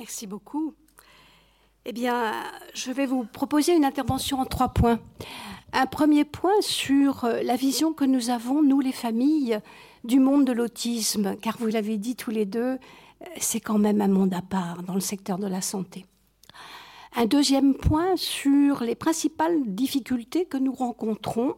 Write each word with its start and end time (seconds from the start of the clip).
Merci 0.00 0.26
beaucoup. 0.26 0.72
Eh 1.84 1.92
bien, 1.92 2.32
je 2.72 2.90
vais 2.90 3.04
vous 3.04 3.24
proposer 3.24 3.76
une 3.76 3.84
intervention 3.84 4.40
en 4.40 4.46
trois 4.46 4.70
points. 4.70 4.98
Un 5.74 5.84
premier 5.84 6.24
point 6.24 6.58
sur 6.62 7.26
euh, 7.26 7.42
la 7.42 7.54
vision 7.54 7.92
que 7.92 8.06
nous 8.06 8.30
avons, 8.30 8.62
nous 8.62 8.80
les 8.80 8.92
familles, 8.92 9.60
du 10.02 10.18
monde 10.18 10.46
de 10.46 10.52
l'autisme, 10.52 11.36
car 11.42 11.58
vous 11.58 11.66
l'avez 11.66 11.98
dit 11.98 12.16
tous 12.16 12.30
les 12.30 12.46
deux, 12.46 12.78
euh, 12.78 13.26
c'est 13.36 13.60
quand 13.60 13.76
même 13.76 14.00
un 14.00 14.08
monde 14.08 14.32
à 14.32 14.40
part 14.40 14.82
dans 14.84 14.94
le 14.94 15.00
secteur 15.00 15.36
de 15.36 15.46
la 15.46 15.60
santé. 15.60 16.06
Un 17.14 17.26
deuxième 17.26 17.74
point 17.74 18.16
sur 18.16 18.82
les 18.82 18.94
principales 18.94 19.60
difficultés 19.66 20.46
que 20.46 20.56
nous 20.56 20.72
rencontrons 20.72 21.56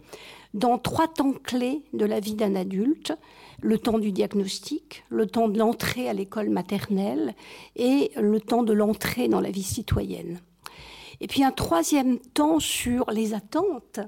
dans 0.54 0.78
trois 0.78 1.08
temps 1.08 1.32
clés 1.32 1.82
de 1.92 2.04
la 2.04 2.20
vie 2.20 2.34
d'un 2.34 2.54
adulte, 2.54 3.12
le 3.60 3.78
temps 3.78 3.98
du 3.98 4.12
diagnostic, 4.12 5.04
le 5.08 5.26
temps 5.26 5.48
de 5.48 5.58
l'entrée 5.58 6.08
à 6.08 6.12
l'école 6.12 6.50
maternelle 6.50 7.34
et 7.76 8.10
le 8.16 8.40
temps 8.40 8.62
de 8.62 8.72
l'entrée 8.72 9.28
dans 9.28 9.40
la 9.40 9.50
vie 9.50 9.62
citoyenne. 9.62 10.40
Et 11.20 11.26
puis 11.26 11.44
un 11.44 11.52
troisième 11.52 12.18
temps 12.18 12.58
sur 12.58 13.10
les 13.10 13.32
attentes 13.34 14.00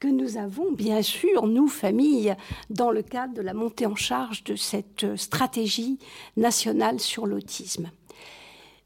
que 0.00 0.08
nous 0.08 0.36
avons, 0.36 0.72
bien 0.72 1.00
sûr, 1.02 1.46
nous, 1.46 1.68
familles, 1.68 2.34
dans 2.70 2.90
le 2.90 3.02
cadre 3.02 3.34
de 3.34 3.42
la 3.42 3.54
montée 3.54 3.86
en 3.86 3.94
charge 3.94 4.42
de 4.42 4.56
cette 4.56 5.16
stratégie 5.16 5.98
nationale 6.36 6.98
sur 6.98 7.26
l'autisme. 7.26 7.90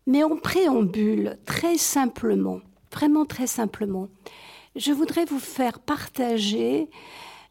Mais 0.06 0.22
en 0.22 0.36
préambule, 0.36 1.38
très 1.46 1.78
simplement, 1.78 2.60
vraiment 2.92 3.24
très 3.24 3.46
simplement, 3.46 4.08
je 4.76 4.92
voudrais 4.92 5.24
vous 5.24 5.38
faire 5.38 5.78
partager 5.78 6.88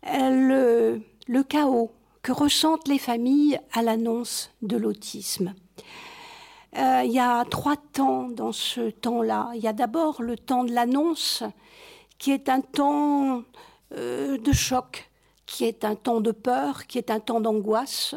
euh, 0.07 0.99
le, 1.27 1.43
chaos 1.43 1.91
que 2.21 2.31
ressentent 2.31 2.87
les 2.87 2.99
familles 2.99 3.59
à 3.73 3.81
l'annonce 3.81 4.51
de 4.61 4.77
l'autisme. 4.77 5.55
Euh, 6.77 7.01
il 7.03 7.11
y 7.11 7.19
a 7.19 7.43
trois 7.45 7.77
temps 7.77 8.29
dans 8.29 8.51
ce 8.51 8.89
temps-là. 8.89 9.51
Il 9.55 9.61
y 9.61 9.67
a 9.67 9.73
d'abord 9.73 10.21
le 10.21 10.37
temps 10.37 10.63
de 10.63 10.71
l'annonce, 10.71 11.43
qui 12.17 12.31
est 12.31 12.47
un 12.49 12.61
temps 12.61 13.43
euh, 13.93 14.37
de 14.37 14.51
choc, 14.51 15.09
qui 15.45 15.65
est 15.65 15.83
un 15.83 15.95
temps 15.95 16.21
de 16.21 16.31
peur, 16.31 16.85
qui 16.85 16.97
est 16.97 17.09
un 17.09 17.19
temps 17.19 17.41
d'angoisse, 17.41 18.15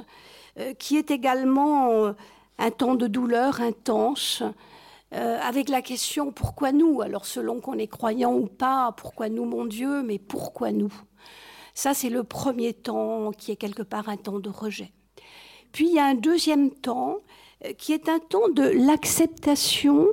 qui 0.80 0.96
est 0.96 1.12
également 1.12 2.12
un 2.58 2.70
temps 2.72 2.96
de 2.96 3.06
douleur 3.06 3.60
intense, 3.60 4.42
avec 5.10 5.68
la 5.68 5.82
question 5.82 6.32
pourquoi 6.32 6.72
nous? 6.72 7.00
Alors 7.00 7.24
selon 7.24 7.60
qu'on 7.60 7.78
est 7.78 7.86
croyant 7.86 8.34
ou 8.34 8.46
pas, 8.46 8.92
pourquoi 8.96 9.28
nous 9.28 9.44
mon 9.44 9.64
Dieu, 9.64 10.02
mais 10.02 10.18
pourquoi 10.18 10.70
nous? 10.72 10.92
Ça, 11.78 11.94
c'est 11.94 12.10
le 12.10 12.24
premier 12.24 12.72
temps 12.72 13.30
qui 13.30 13.52
est 13.52 13.56
quelque 13.56 13.84
part 13.84 14.08
un 14.08 14.16
temps 14.16 14.40
de 14.40 14.50
rejet. 14.50 14.90
Puis 15.70 15.86
il 15.86 15.94
y 15.94 16.00
a 16.00 16.06
un 16.06 16.16
deuxième 16.16 16.70
temps 16.70 17.18
euh, 17.64 17.72
qui 17.72 17.92
est 17.92 18.08
un 18.08 18.18
temps 18.18 18.48
de 18.48 18.64
l'acceptation 18.64 20.08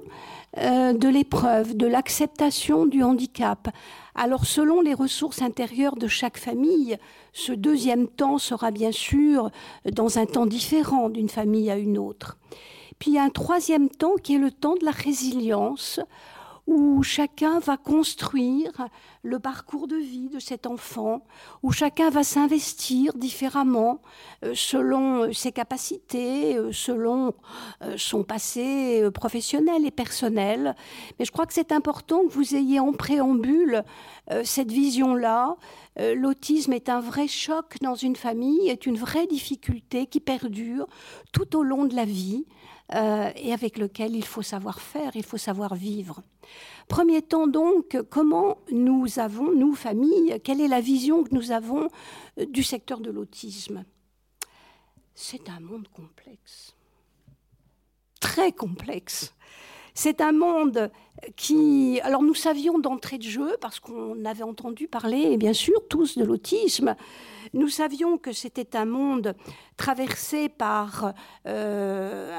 euh, 0.58 0.94
de 0.94 1.10
l'épreuve, 1.10 1.76
de 1.76 1.88
l'acceptation 1.88 2.86
du 2.86 3.02
handicap. 3.02 3.70
Alors 4.16 4.46
selon 4.46 4.80
les 4.80 4.94
ressources 4.94 5.42
intérieures 5.42 5.98
de 5.98 6.08
chaque 6.08 6.38
famille, 6.38 6.98
ce 7.34 7.52
deuxième 7.52 8.08
temps 8.08 8.38
sera 8.38 8.72
bien 8.72 8.94
sûr 8.94 9.52
dans 9.92 10.18
un 10.18 10.26
temps 10.26 10.46
différent 10.46 11.10
d'une 11.10 11.28
famille 11.28 11.70
à 11.70 11.78
une 11.78 11.98
autre. 11.98 12.38
Puis 12.98 13.12
il 13.12 13.16
y 13.16 13.20
a 13.20 13.24
un 13.24 13.30
troisième 13.30 13.90
temps 13.90 14.16
qui 14.16 14.36
est 14.36 14.40
le 14.40 14.52
temps 14.52 14.76
de 14.76 14.86
la 14.86 14.92
résilience, 14.92 16.00
où 16.68 17.04
chacun 17.04 17.60
va 17.60 17.78
construire 17.78 18.88
le 19.22 19.40
parcours 19.40 19.88
de 19.88 19.96
vie 19.96 20.30
de 20.30 20.40
cet 20.40 20.66
enfant, 20.66 21.26
où 21.62 21.72
chacun 21.72 22.10
va 22.10 22.24
s'investir 22.24 23.14
différemment 23.14 24.02
euh, 24.44 24.54
selon 24.56 25.24
euh, 25.24 25.34
ses 25.34 25.52
capacités, 25.52 26.56
euh, 26.58 26.72
selon 26.72 27.34
son 27.98 28.24
passé 28.24 29.10
professionnel 29.14 29.86
et 29.86 29.92
personnel. 29.92 30.76
Mais 31.20 31.26
je 31.26 31.32
crois 31.32 31.46
que 31.46 31.54
c'est 31.54 31.72
important 31.72 32.24
que 32.24 32.32
vous 32.32 32.56
ayez 32.56 32.80
en 32.80 32.94
préambule 32.94 33.84
cette 34.44 34.72
vision-là. 34.72 35.56
L'autisme 36.00 36.74
est 36.74 36.90
un 36.90 37.00
vrai 37.00 37.28
choc 37.28 37.76
dans 37.82 37.96
une 37.96 38.16
famille, 38.16 38.70
est 38.70 38.86
une 38.86 38.98
vraie 38.98 39.28
difficulté 39.28 40.08
qui 40.08 40.20
perdure 40.20 40.88
tout 41.32 41.56
au 41.56 41.64
long 41.64 41.86
de 41.86 41.96
la 41.96 42.06
vie. 42.06 42.46
Euh, 42.94 43.32
et 43.36 43.52
avec 43.52 43.80
lequel 43.80 44.16
il 44.16 44.26
faut 44.26 44.44
savoir 44.44 44.80
faire, 44.80 45.16
il 45.16 45.24
faut 45.24 45.38
savoir 45.38 45.74
vivre. 45.74 46.22
Premier 46.88 47.24
temps 47.24 47.48
donc, 47.48 47.98
comment 48.12 48.60
nous 48.72 49.18
avons, 49.18 49.52
nous, 49.52 49.74
familles, 49.74 50.40
quelle 50.44 50.62
est 50.62 50.68
la 50.68 50.82
vision 50.82 51.24
que 51.24 51.34
nous 51.34 51.52
avons 51.52 51.90
euh, 52.40 52.46
du 52.46 52.62
secteur 52.62 53.00
de 53.00 53.10
l'autisme? 53.10 53.86
C'est 55.16 55.50
un 55.50 55.60
monde 55.62 55.88
complexe, 55.88 56.76
très 58.20 58.52
complexe. 58.52 59.34
C'est 59.98 60.20
un 60.20 60.34
monde 60.34 60.92
qui... 61.38 62.02
Alors 62.04 62.22
nous 62.22 62.34
savions 62.34 62.80
d'entrée 62.80 63.18
de 63.18 63.24
jeu, 63.24 63.56
parce 63.62 63.80
qu'on 63.80 64.26
avait 64.26 64.44
entendu 64.44 64.90
parler, 64.90 65.38
bien 65.38 65.54
sûr, 65.54 65.88
tous 65.90 66.18
de 66.18 66.26
l'autisme, 66.26 66.96
nous 67.54 67.70
savions 67.70 68.18
que 68.18 68.34
c'était 68.34 68.76
un 68.76 68.84
monde 68.84 69.36
traversé 69.78 70.50
par 70.50 71.14
euh, 71.48 72.38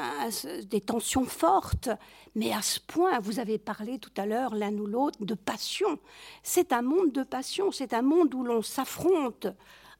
des 0.68 0.82
tensions 0.82 1.24
fortes, 1.24 1.88
mais 2.34 2.52
à 2.52 2.60
ce 2.60 2.78
point, 2.78 3.18
vous 3.20 3.40
avez 3.40 3.56
parlé 3.56 3.98
tout 3.98 4.10
à 4.18 4.26
l'heure 4.26 4.54
l'un 4.54 4.74
ou 4.74 4.86
l'autre 4.86 5.24
de 5.24 5.34
passion. 5.34 5.98
C'est 6.42 6.74
un 6.74 6.82
monde 6.82 7.12
de 7.12 7.22
passion, 7.22 7.72
c'est 7.72 7.94
un 7.94 8.02
monde 8.02 8.34
où 8.34 8.44
l'on 8.44 8.60
s'affronte 8.60 9.46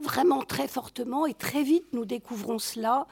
vraiment 0.01 0.43
très 0.43 0.69
fortement 0.69 1.27
et 1.27 1.35
très 1.35 1.63
vite 1.63 1.87
nous 1.93 2.05
découvrons 2.05 2.59
cela 2.59 3.07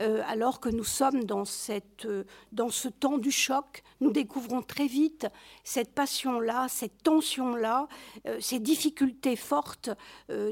euh, 0.00 0.22
alors 0.26 0.60
que 0.60 0.68
nous 0.68 0.84
sommes 0.84 1.24
dans, 1.24 1.44
cette, 1.44 2.04
euh, 2.04 2.24
dans 2.52 2.68
ce 2.70 2.88
temps 2.88 3.18
du 3.18 3.30
choc. 3.30 3.82
Nous 4.00 4.10
découvrons 4.10 4.62
très 4.62 4.86
vite 4.86 5.26
cette 5.64 5.94
passion-là, 5.94 6.66
cette 6.68 7.02
tension-là, 7.02 7.88
euh, 8.26 8.38
ces 8.40 8.58
difficultés 8.58 9.36
fortes 9.36 9.90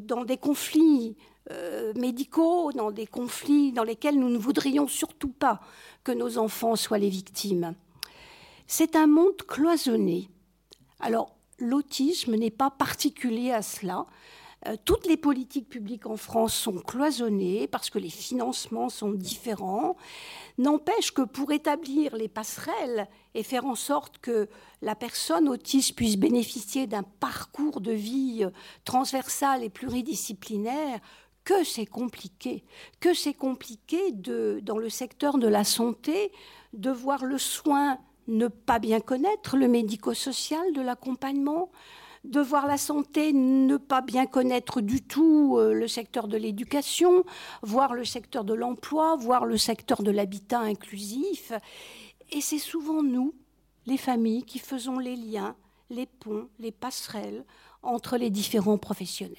dans 0.03 0.25
des 0.25 0.37
conflits 0.37 1.17
médicaux, 1.97 2.73
dans 2.73 2.91
des 2.91 3.07
conflits 3.07 3.73
dans 3.73 3.85
lesquels 3.85 4.19
nous 4.19 4.31
ne 4.31 4.39
voudrions 4.39 4.89
surtout 4.89 5.29
pas 5.29 5.61
que 6.03 6.13
nos 6.13 6.39
enfants 6.39 6.77
soient 6.77 6.99
les 6.99 7.11
victimes. 7.11 7.75
C'est 8.67 8.97
un 8.97 9.07
monde 9.07 9.37
cloisonné. 9.47 10.31
Alors, 11.01 11.37
l'autisme 11.59 12.35
n'est 12.37 12.51
pas 12.51 12.71
particulier 12.71 13.53
à 13.53 13.63
cela. 13.63 14.07
Euh, 14.67 14.77
toutes 14.85 15.07
les 15.07 15.17
politiques 15.17 15.69
publiques 15.69 16.07
en 16.07 16.17
France 16.17 16.55
sont 16.55 16.79
cloisonnées 16.79 17.67
parce 17.67 17.91
que 17.91 17.99
les 17.99 18.11
financements 18.11 18.89
sont 18.89 19.13
différents. 19.13 19.97
N'empêche 20.59 21.13
que 21.13 21.23
pour 21.23 21.53
établir 21.53 22.17
les 22.17 22.29
passerelles 22.29 23.09
et 23.35 23.43
faire 23.43 23.67
en 23.67 23.75
sorte 23.75 24.19
que 24.19 24.49
la 24.81 24.95
personne 24.95 25.49
autiste 25.49 25.97
puisse 25.97 26.17
bénéficier 26.17 26.87
d'un 26.87 27.03
parcours 27.03 27.81
de 27.81 27.93
vie 27.93 28.45
euh, 28.45 28.51
transversal 28.85 29.63
et 29.63 29.71
pluridisciplinaire, 29.71 31.01
que 31.45 31.63
c'est 31.63 31.87
compliqué, 31.87 32.65
que 33.01 33.13
c'est 33.13 33.35
compliqué 33.35 34.13
de, 34.13 34.61
dans 34.63 34.79
le 34.79 34.89
secteur 34.89 35.37
de 35.37 35.47
la 35.47 35.65
santé 35.65 36.33
de 36.73 36.91
voir 36.91 37.25
le 37.25 37.37
soin 37.37 37.99
ne 38.27 38.49
pas 38.49 38.79
bien 38.79 39.01
connaître, 39.01 39.57
le 39.57 39.69
médico-social 39.69 40.73
de 40.73 40.81
l'accompagnement, 40.81 41.71
de 42.25 42.41
voir 42.41 42.67
la 42.67 42.79
santé 42.79 43.33
ne 43.33 43.77
pas 43.77 44.01
bien 44.01 44.27
connaître 44.27 44.81
du 44.81 45.03
tout 45.03 45.57
euh, 45.59 45.75
le 45.75 45.87
secteur 45.87 46.27
de 46.27 46.37
l'éducation, 46.37 47.25
voir 47.63 47.95
le 47.95 48.05
secteur 48.05 48.45
de 48.45 48.55
l'emploi, 48.55 49.17
voir 49.17 49.45
le 49.45 49.59
secteur 49.59 50.03
de 50.03 50.11
l'habitat 50.11 50.61
inclusif. 50.61 51.53
Et 52.33 52.41
c'est 52.41 52.59
souvent 52.59 53.03
nous, 53.03 53.35
les 53.87 53.99
familles, 53.99 54.45
qui 54.45 54.59
faisons 54.59 54.99
les 54.99 55.17
liens, 55.17 55.55
les 55.91 56.07
ponts, 56.07 56.49
les 56.59 56.73
passerelles 56.73 57.45
entre 57.83 58.17
les 58.17 58.31
différents 58.31 58.79
professionnels. 58.79 59.37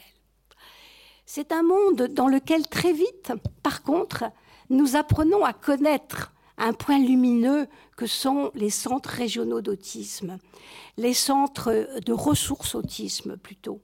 C'est 1.25 1.52
un 1.52 1.63
monde 1.63 2.03
dans 2.13 2.28
lequel 2.28 2.67
très 2.67 2.94
vite, 2.94 3.34
par 3.63 3.81
contre, 3.81 4.25
nous 4.69 4.96
apprenons 4.96 5.44
à 5.44 5.53
connaître 5.53 6.34
un 6.57 6.73
point 6.73 6.99
lumineux 6.99 7.67
que 7.97 8.07
sont 8.07 8.51
les 8.55 8.69
centres 8.69 9.09
régionaux 9.09 9.61
d'autisme, 9.61 10.37
les 10.97 11.13
centres 11.13 11.87
de 12.05 12.13
ressources 12.13 12.75
autisme 12.75 13.37
plutôt. 13.37 13.79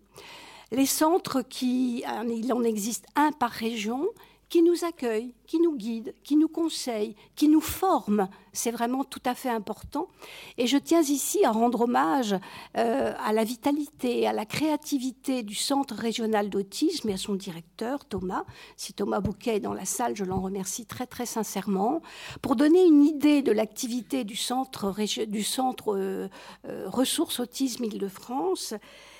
Les 0.72 0.86
centres 0.86 1.42
qui, 1.42 2.04
il 2.30 2.54
en 2.54 2.64
existe 2.64 3.06
un 3.16 3.32
par 3.32 3.52
région, 3.52 4.08
qui 4.52 4.62
nous 4.62 4.84
accueille, 4.84 5.34
qui 5.48 5.62
nous 5.62 5.78
guide, 5.78 6.14
qui 6.26 6.36
nous 6.36 6.50
conseille, 6.50 7.16
qui 7.38 7.48
nous 7.48 7.62
forme. 7.62 8.28
C'est 8.52 8.72
vraiment 8.72 9.06
tout 9.06 9.22
à 9.24 9.34
fait 9.34 9.50
important. 9.50 10.10
Et 10.58 10.68
je 10.68 10.78
tiens 10.78 11.02
ici 11.02 11.46
à 11.46 11.52
rendre 11.52 11.80
hommage 11.80 12.36
euh, 12.78 13.14
à 13.18 13.32
la 13.32 13.46
vitalité, 13.46 14.28
à 14.28 14.34
la 14.34 14.46
créativité 14.46 15.44
du 15.44 15.56
Centre 15.56 15.96
régional 15.96 16.50
d'autisme 16.50 17.08
et 17.08 17.14
à 17.14 17.18
son 17.18 17.36
directeur, 17.36 18.04
Thomas. 18.04 18.44
Si 18.76 18.92
Thomas 18.92 19.22
Bouquet 19.22 19.56
est 19.56 19.60
dans 19.62 19.74
la 19.74 19.86
salle, 19.86 20.18
je 20.18 20.26
l'en 20.26 20.42
remercie 20.42 20.86
très 20.86 21.08
très 21.08 21.26
sincèrement. 21.26 22.02
Pour 22.42 22.58
donner 22.58 22.86
une 22.86 23.06
idée 23.06 23.42
de 23.42 23.54
l'activité 23.54 24.26
du 24.26 24.36
Centre, 24.36 24.94
du 25.28 25.44
centre 25.44 25.96
euh, 25.96 26.28
euh, 26.68 26.90
Ressources 26.90 27.40
Autisme 27.40 27.86
Île-de-France, 27.86 28.74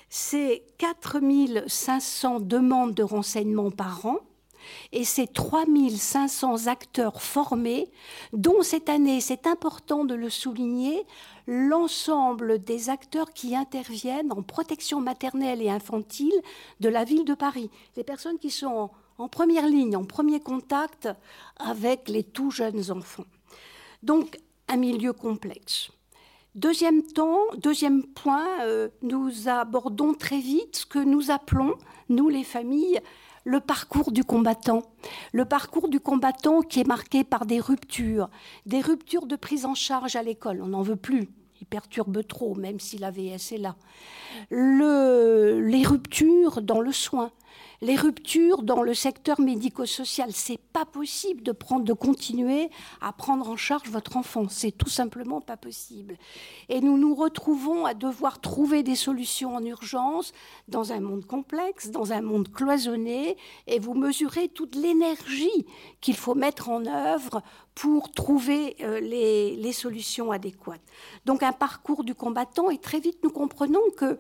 c'est 0.10 0.66
4500 0.78 2.42
demandes 2.42 2.94
de 2.94 3.04
renseignements 3.04 3.72
par 3.72 4.06
an 4.06 4.18
Et 4.92 5.04
ces 5.04 5.28
3500 5.28 6.68
acteurs 6.68 7.22
formés, 7.22 7.90
dont 8.34 8.62
cette 8.62 8.90
année, 8.90 9.22
c'est 9.22 9.48
important 9.48 10.06
de 10.06 10.16
le 10.16 10.30
souligner, 10.30 11.06
l'ensemble 11.48 12.64
des 12.64 12.90
acteurs 12.90 13.34
qui 13.34 13.56
interviennent 13.56 14.32
en 14.32 14.42
protection 14.42 15.02
maternelle 15.02 15.62
et 15.62 15.70
infantile 15.70 16.34
de 16.80 16.90
la 16.90 17.04
ville 17.04 17.26
de 17.26 17.34
Paris. 17.34 17.70
Les 17.96 18.04
personnes 18.04 18.40
qui 18.40 18.52
sont 18.52 18.90
en, 19.18 19.28
première 19.28 19.68
ligne, 19.68 19.96
en 19.96 20.04
premier 20.04 20.40
contact 20.40 21.10
avec 21.58 22.10
les 22.10 22.24
tout 22.24 22.52
jeunes 22.52 22.92
enfants. 22.92 23.26
Donc, 24.04 24.40
un 24.68 24.78
milieu 24.78 25.14
complexe. 25.14 25.92
Deuxième 26.56 27.04
temps, 27.04 27.40
deuxième 27.58 28.04
point, 28.04 28.46
euh, 28.62 28.90
nous 29.02 29.48
abordons 29.48 30.14
très 30.14 30.40
vite 30.40 30.78
ce 30.78 30.86
que 30.86 31.00
nous 31.00 31.32
appelons, 31.32 31.76
nous 32.10 32.28
les 32.28 32.44
familles, 32.44 33.00
le 33.44 33.60
parcours 33.60 34.12
du 34.12 34.24
combattant. 34.24 34.84
Le 35.32 35.46
parcours 35.46 35.88
du 35.88 36.00
combattant 36.00 36.62
qui 36.62 36.80
est 36.80 36.88
marqué 36.88 37.24
par 37.24 37.46
des 37.46 37.60
ruptures, 37.60 38.30
des 38.66 38.82
ruptures 38.82 39.26
de 39.26 39.36
prise 39.36 39.66
en 39.66 39.76
charge 39.76 40.16
à 40.16 40.24
l'école. 40.24 40.62
On 40.62 40.68
n'en 40.68 40.82
veut 40.82 40.96
plus. 40.96 41.30
Il 41.60 41.68
perturbe 41.68 42.26
trop, 42.26 42.56
même 42.56 42.80
si 42.80 42.98
la 42.98 43.12
VS 43.12 43.54
est 43.54 43.60
là. 43.60 43.76
les 44.50 45.84
ruptures 45.84 46.62
dans 46.62 46.82
le 46.82 46.92
soin, 46.92 47.32
les 47.82 47.96
ruptures 47.96 48.64
dans 48.64 48.82
le 48.82 48.94
secteur 48.94 49.42
médico-social. 49.42 50.30
C'est 50.34 50.60
pas 50.60 50.86
possible 50.86 51.44
de 51.44 51.94
continuer 51.94 52.70
à 53.02 53.12
prendre 53.12 53.50
en 53.50 53.58
charge 53.58 53.90
votre 53.90 54.18
enfant. 54.18 54.48
C'est 54.50 54.72
tout 54.72 54.90
simplement 54.90 55.42
pas 55.42 55.58
possible. 55.58 56.18
Et 56.70 56.82
nous 56.82 56.98
nous 56.98 57.16
retrouvons 57.16 57.86
à 57.86 57.94
devoir 57.94 58.40
trouver 58.40 58.84
des 58.84 58.96
solutions 58.96 59.56
en 59.56 59.64
urgence 59.64 60.34
dans 60.68 60.94
un 60.94 61.00
monde 61.00 61.26
complexe, 61.26 61.90
dans 61.90 62.14
un 62.14 62.22
monde 62.22 62.52
cloisonné, 62.52 63.38
et 63.68 63.80
vous 63.80 63.94
mesurez 63.94 64.50
toute 64.50 64.76
l'énergie 64.76 65.66
qu'il 66.02 66.16
faut 66.16 66.36
mettre 66.36 66.70
en 66.70 66.86
œuvre 66.86 67.42
pour 67.76 68.12
trouver 68.12 68.76
euh, 68.82 69.00
les, 69.00 69.72
solutions 69.72 70.32
adéquates. 70.32 70.82
Donc 71.26 71.42
un 71.44 71.54
parcours 71.54 72.04
du 72.04 72.14
combattant, 72.14 72.70
et 72.70 72.78
très 72.78 73.00
vite 73.00 73.20
nous 73.24 73.30
comprenons 73.30 73.82
que 73.96 74.20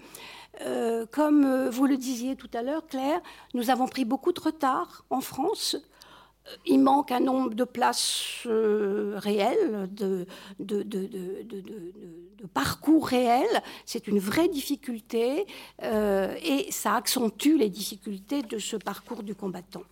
euh, 0.66 1.06
comme 1.12 1.46
euh, 1.46 1.70
vous 1.70 1.86
le 1.86 1.98
disiez 1.98 2.36
tout 2.36 2.50
à 2.54 2.62
l'heure, 2.62 2.86
Claire, 2.88 3.22
nous 3.54 3.70
avons 3.70 3.88
pris 3.88 4.06
beaucoup 4.06 4.32
de 4.32 4.40
retard 4.40 5.06
en 5.10 5.22
France. 5.22 5.76
Il 6.66 6.80
manque 6.80 7.12
un 7.12 7.20
nombre 7.20 7.54
de 7.54 7.64
places 7.64 8.44
euh, 8.48 9.14
réelles, 9.18 9.88
de, 9.92 10.26
parcours 12.54 13.08
réels. 13.08 13.62
C'est 13.86 14.08
une 14.08 14.20
vraie 14.20 14.50
difficulté 14.50 15.46
et 15.82 16.72
ça 16.72 16.96
accentue 16.96 17.58
les 17.58 17.70
difficultés 17.70 18.42
de 18.42 18.58
ce 18.58 18.76
parcours 18.76 19.22
du 19.24 19.36
combattant. 19.36 19.84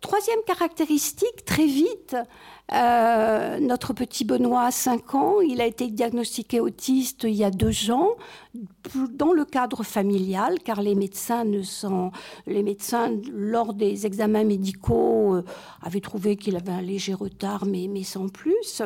Troisième 0.00 0.40
caractéristique, 0.46 1.44
très 1.44 1.66
vite, 1.66 2.16
euh, 2.72 3.58
notre 3.58 3.92
petit 3.92 4.24
Benoît 4.24 4.62
a 4.62 4.70
5 4.70 5.14
ans, 5.14 5.40
il 5.42 5.60
a 5.60 5.66
été 5.66 5.88
diagnostiqué 5.88 6.58
autiste 6.58 7.24
il 7.24 7.34
y 7.34 7.44
a 7.44 7.50
deux 7.50 7.90
ans, 7.90 8.16
dans 9.10 9.34
le 9.34 9.44
cadre 9.44 9.82
familial, 9.82 10.58
car 10.64 10.80
les 10.80 10.94
médecins, 10.94 11.44
lors 13.30 13.74
des 13.74 14.06
examens 14.06 14.44
médicaux, 14.44 15.34
euh, 15.34 15.44
avaient 15.82 16.00
trouvé 16.00 16.36
qu'il 16.36 16.56
avait 16.56 16.72
un 16.72 16.82
léger 16.82 17.12
retard, 17.12 17.66
mais, 17.66 17.86
mais 17.86 18.02
sans 18.02 18.28
plus. 18.28 18.82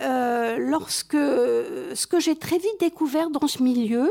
Euh, 0.00 0.56
lorsque, 0.56 1.12
ce 1.12 2.06
que 2.06 2.20
j'ai 2.20 2.36
très 2.36 2.56
vite 2.56 2.80
découvert 2.80 3.28
dans 3.28 3.48
ce 3.48 3.62
milieu, 3.62 4.10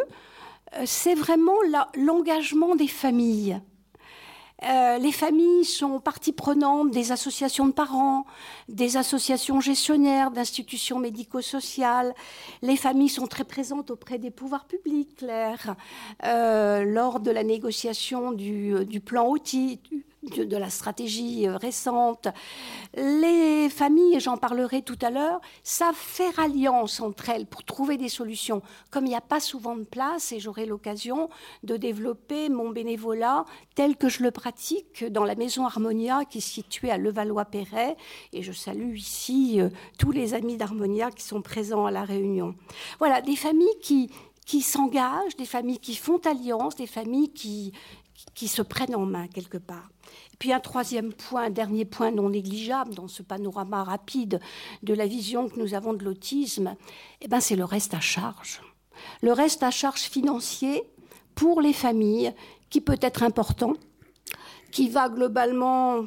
c'est 0.86 1.16
vraiment 1.16 1.58
l'engagement 1.96 2.76
des 2.76 2.88
familles. 2.88 3.60
Euh, 4.64 5.00
les 5.00 5.12
familles 5.12 5.66
sont 5.66 6.00
partie 6.00 6.34
prenante 6.34 6.92
des 6.92 7.12
associations 7.12 7.66
de 7.66 7.72
parents, 7.72 8.26
des 8.70 8.96
associations 8.96 9.60
gestionnaires, 9.60 10.30
d'institutions 10.30 11.00
médico-sociales. 11.00 12.14
Les 12.62 12.76
familles 12.76 13.10
sont 13.10 13.26
très 13.26 13.44
présentes 13.44 13.90
auprès 13.90 14.20
des 14.20 14.30
pouvoirs 14.30 14.66
publics, 14.66 15.16
Claire, 15.18 15.76
euh, 16.26 16.84
lors 16.84 17.20
de 17.20 17.32
la 17.32 17.44
négociation 17.44 18.32
du, 18.32 18.86
du 18.86 19.00
plan 19.00 19.28
outil, 19.30 19.80
de, 20.24 20.58
la 20.58 20.70
stratégie 20.70 21.48
euh, 21.48 21.58
récente. 21.58 22.28
Les 22.96 23.70
familles, 23.70 24.16
et 24.16 24.20
j'en 24.20 24.38
parlerai 24.38 24.82
tout 24.82 24.98
à 25.02 25.10
l'heure, 25.10 25.42
savent 25.64 25.96
faire 25.96 26.40
alliance 26.40 27.00
entre 27.00 27.30
elles 27.30 27.46
pour 27.46 27.64
trouver 27.64 27.98
des 27.98 28.10
solutions. 28.10 28.62
Comme 28.92 29.06
il 29.06 29.10
n'y 29.10 29.16
a 29.16 29.22
pas 29.22 29.40
souvent 29.40 29.76
de 29.76 29.84
place, 29.84 30.32
et 30.32 30.40
j'aurai 30.40 30.66
l'occasion 30.66 31.30
de 31.64 31.78
développer 31.78 32.50
mon 32.50 32.70
bénévolat 32.70 33.46
tel 33.76 33.96
que 33.96 34.10
je 34.10 34.24
le 34.24 34.32
pratique 34.32 35.06
dans 35.06 35.24
la 35.24 35.36
maison 35.36 35.66
Harmonia 35.66 36.26
qui 36.26 36.38
est 36.40 36.42
située 36.42 36.92
à 36.92 36.98
Levallois-Perret. 36.98 37.98
Et 38.34 38.44
je 38.44 38.52
salue 38.52 38.96
ici 38.96 39.60
euh, 39.60 39.70
tous 39.98 40.12
les 40.12 40.34
amis 40.34 40.58
d'Harmonia 40.58 41.12
qui 41.12 41.24
sont 41.24 41.42
présents 41.42 41.86
à 41.86 41.92
la 41.92 42.04
réunion. 42.04 42.56
Voilà, 43.00 43.22
des 43.22 43.36
familles 43.36 43.80
qui, 43.82 44.12
qui 44.46 44.62
s'engagent, 44.62 45.36
des 45.38 45.46
familles 45.46 45.80
qui 45.80 45.96
font 45.96 46.20
alliance, 46.26 46.76
des 46.76 46.88
familles 46.88 47.32
qui, 47.32 47.74
qui 48.34 48.48
se 48.48 48.62
prennent 48.62 48.96
en 48.96 49.06
main 49.06 49.28
quelque 49.28 49.58
part. 49.58 49.90
Et 50.34 50.38
puis 50.38 50.54
un 50.54 50.60
troisième 50.60 51.14
point, 51.14 51.46
un 51.46 51.50
dernier 51.50 51.86
point 51.86 52.12
non 52.12 52.30
négligeable 52.30 52.96
dans 52.96 53.08
ce 53.08 53.24
panorama 53.24 53.84
rapide 53.84 54.40
de 54.84 54.94
la 54.94 55.06
vision 55.06 55.50
que 55.50 55.60
nous 55.60 55.74
avons 55.74 55.94
de 55.94 56.04
l'autisme, 56.04 56.76
eh 57.22 57.28
ben 57.28 57.40
c'est 57.40 57.56
le 57.56 57.66
reste 57.66 57.94
à 57.94 58.00
charge. 58.00 58.62
Le 59.22 59.32
reste 59.34 59.64
à 59.64 59.72
charge 59.72 60.02
financier 60.02 60.84
pour 61.36 61.62
les 61.62 61.74
familles 61.74 62.34
qui 62.70 62.82
peut 62.82 63.00
être 63.02 63.24
important, 63.24 63.74
qui 64.72 64.90
va 64.90 65.10
globalement 65.10 66.06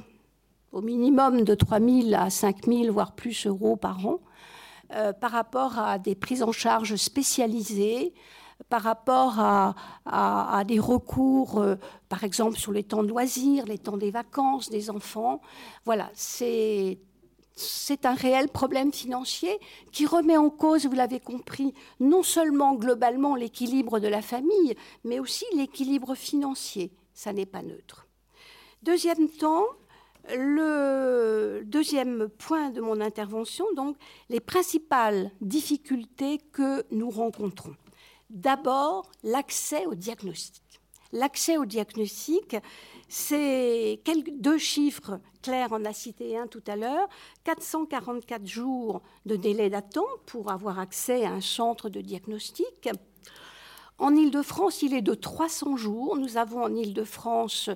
au 0.72 0.80
minimum 0.80 1.42
de 1.42 1.54
3 1.54 1.80
000 1.80 2.14
à 2.14 2.30
5 2.30 2.66
000, 2.66 2.92
voire 2.92 3.14
plus 3.14 3.46
euros 3.46 3.76
par 3.76 4.06
an, 4.06 4.20
euh, 4.92 5.12
par 5.12 5.30
rapport 5.30 5.78
à 5.78 5.98
des 5.98 6.14
prises 6.14 6.42
en 6.42 6.52
charge 6.52 6.96
spécialisées, 6.96 8.12
par 8.68 8.82
rapport 8.82 9.38
à, 9.38 10.64
des 10.66 10.78
recours, 10.78 11.58
euh, 11.58 11.76
par 12.08 12.24
exemple 12.24 12.56
sur 12.56 12.72
les 12.72 12.84
temps 12.84 13.02
de 13.02 13.08
loisirs, 13.08 13.66
les 13.66 13.78
temps 13.78 13.96
des 13.96 14.10
vacances 14.10 14.70
des 14.70 14.90
enfants. 14.90 15.40
Voilà, 15.84 16.10
c'est 16.14 16.98
c'est 17.56 18.04
un 18.04 18.14
réel 18.14 18.48
problème 18.48 18.92
financier 18.92 19.60
qui 19.92 20.06
remet 20.06 20.36
en 20.36 20.50
cause, 20.50 20.86
vous 20.86 20.92
l'avez 20.92 21.20
compris, 21.20 21.72
non 22.00 22.24
seulement 22.24 22.74
globalement 22.74 23.36
l'équilibre 23.36 24.00
de 24.00 24.08
la 24.08 24.22
famille, 24.22 24.74
mais 25.04 25.20
aussi 25.20 25.44
l'équilibre 25.54 26.16
financier. 26.16 26.90
Ça 27.12 27.32
n'est 27.32 27.46
pas 27.46 27.62
neutre. 27.62 28.08
Deuxième 28.82 29.28
temps, 29.28 29.66
le 30.36 31.62
deuxième 31.64 32.28
point 32.28 32.70
de 32.70 32.80
mon 32.80 33.00
intervention, 33.00 33.66
donc, 33.76 33.96
les 34.30 34.40
principales 34.40 35.30
difficultés 35.40 36.38
que 36.52 36.84
nous 36.90 37.10
rencontrons. 37.10 37.76
D'abord, 38.34 39.12
l'accès 39.22 39.86
au 39.86 39.94
diagnostic. 39.94 40.80
L'accès 41.12 41.56
au 41.56 41.64
diagnostic, 41.64 42.56
c'est 43.08 44.00
deux 44.38 44.58
chiffres. 44.58 45.20
Claire 45.40 45.72
en 45.72 45.84
a 45.84 45.92
cité 45.92 46.36
un 46.36 46.48
tout 46.48 46.62
à 46.66 46.74
l'heure. 46.74 47.08
444 47.44 48.44
jours 48.44 49.02
de 49.24 49.36
délai 49.36 49.70
d'attente 49.70 50.04
pour 50.26 50.50
avoir 50.50 50.80
accès 50.80 51.24
à 51.24 51.30
un 51.30 51.40
centre 51.40 51.88
de 51.88 52.00
diagnostic. 52.00 52.88
En 53.98 54.16
Ile-de-France, 54.16 54.82
il 54.82 54.94
est 54.94 55.02
de 55.02 55.14
300 55.14 55.76
jours. 55.76 56.16
Nous 56.16 56.36
avons 56.36 56.64
en 56.64 56.74
Ile-de-France 56.74 57.70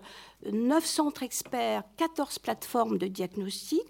9 0.50 0.84
centres 0.84 1.22
experts, 1.22 1.84
14 1.98 2.40
plateformes 2.40 2.98
de 2.98 3.06
diagnostic. 3.06 3.86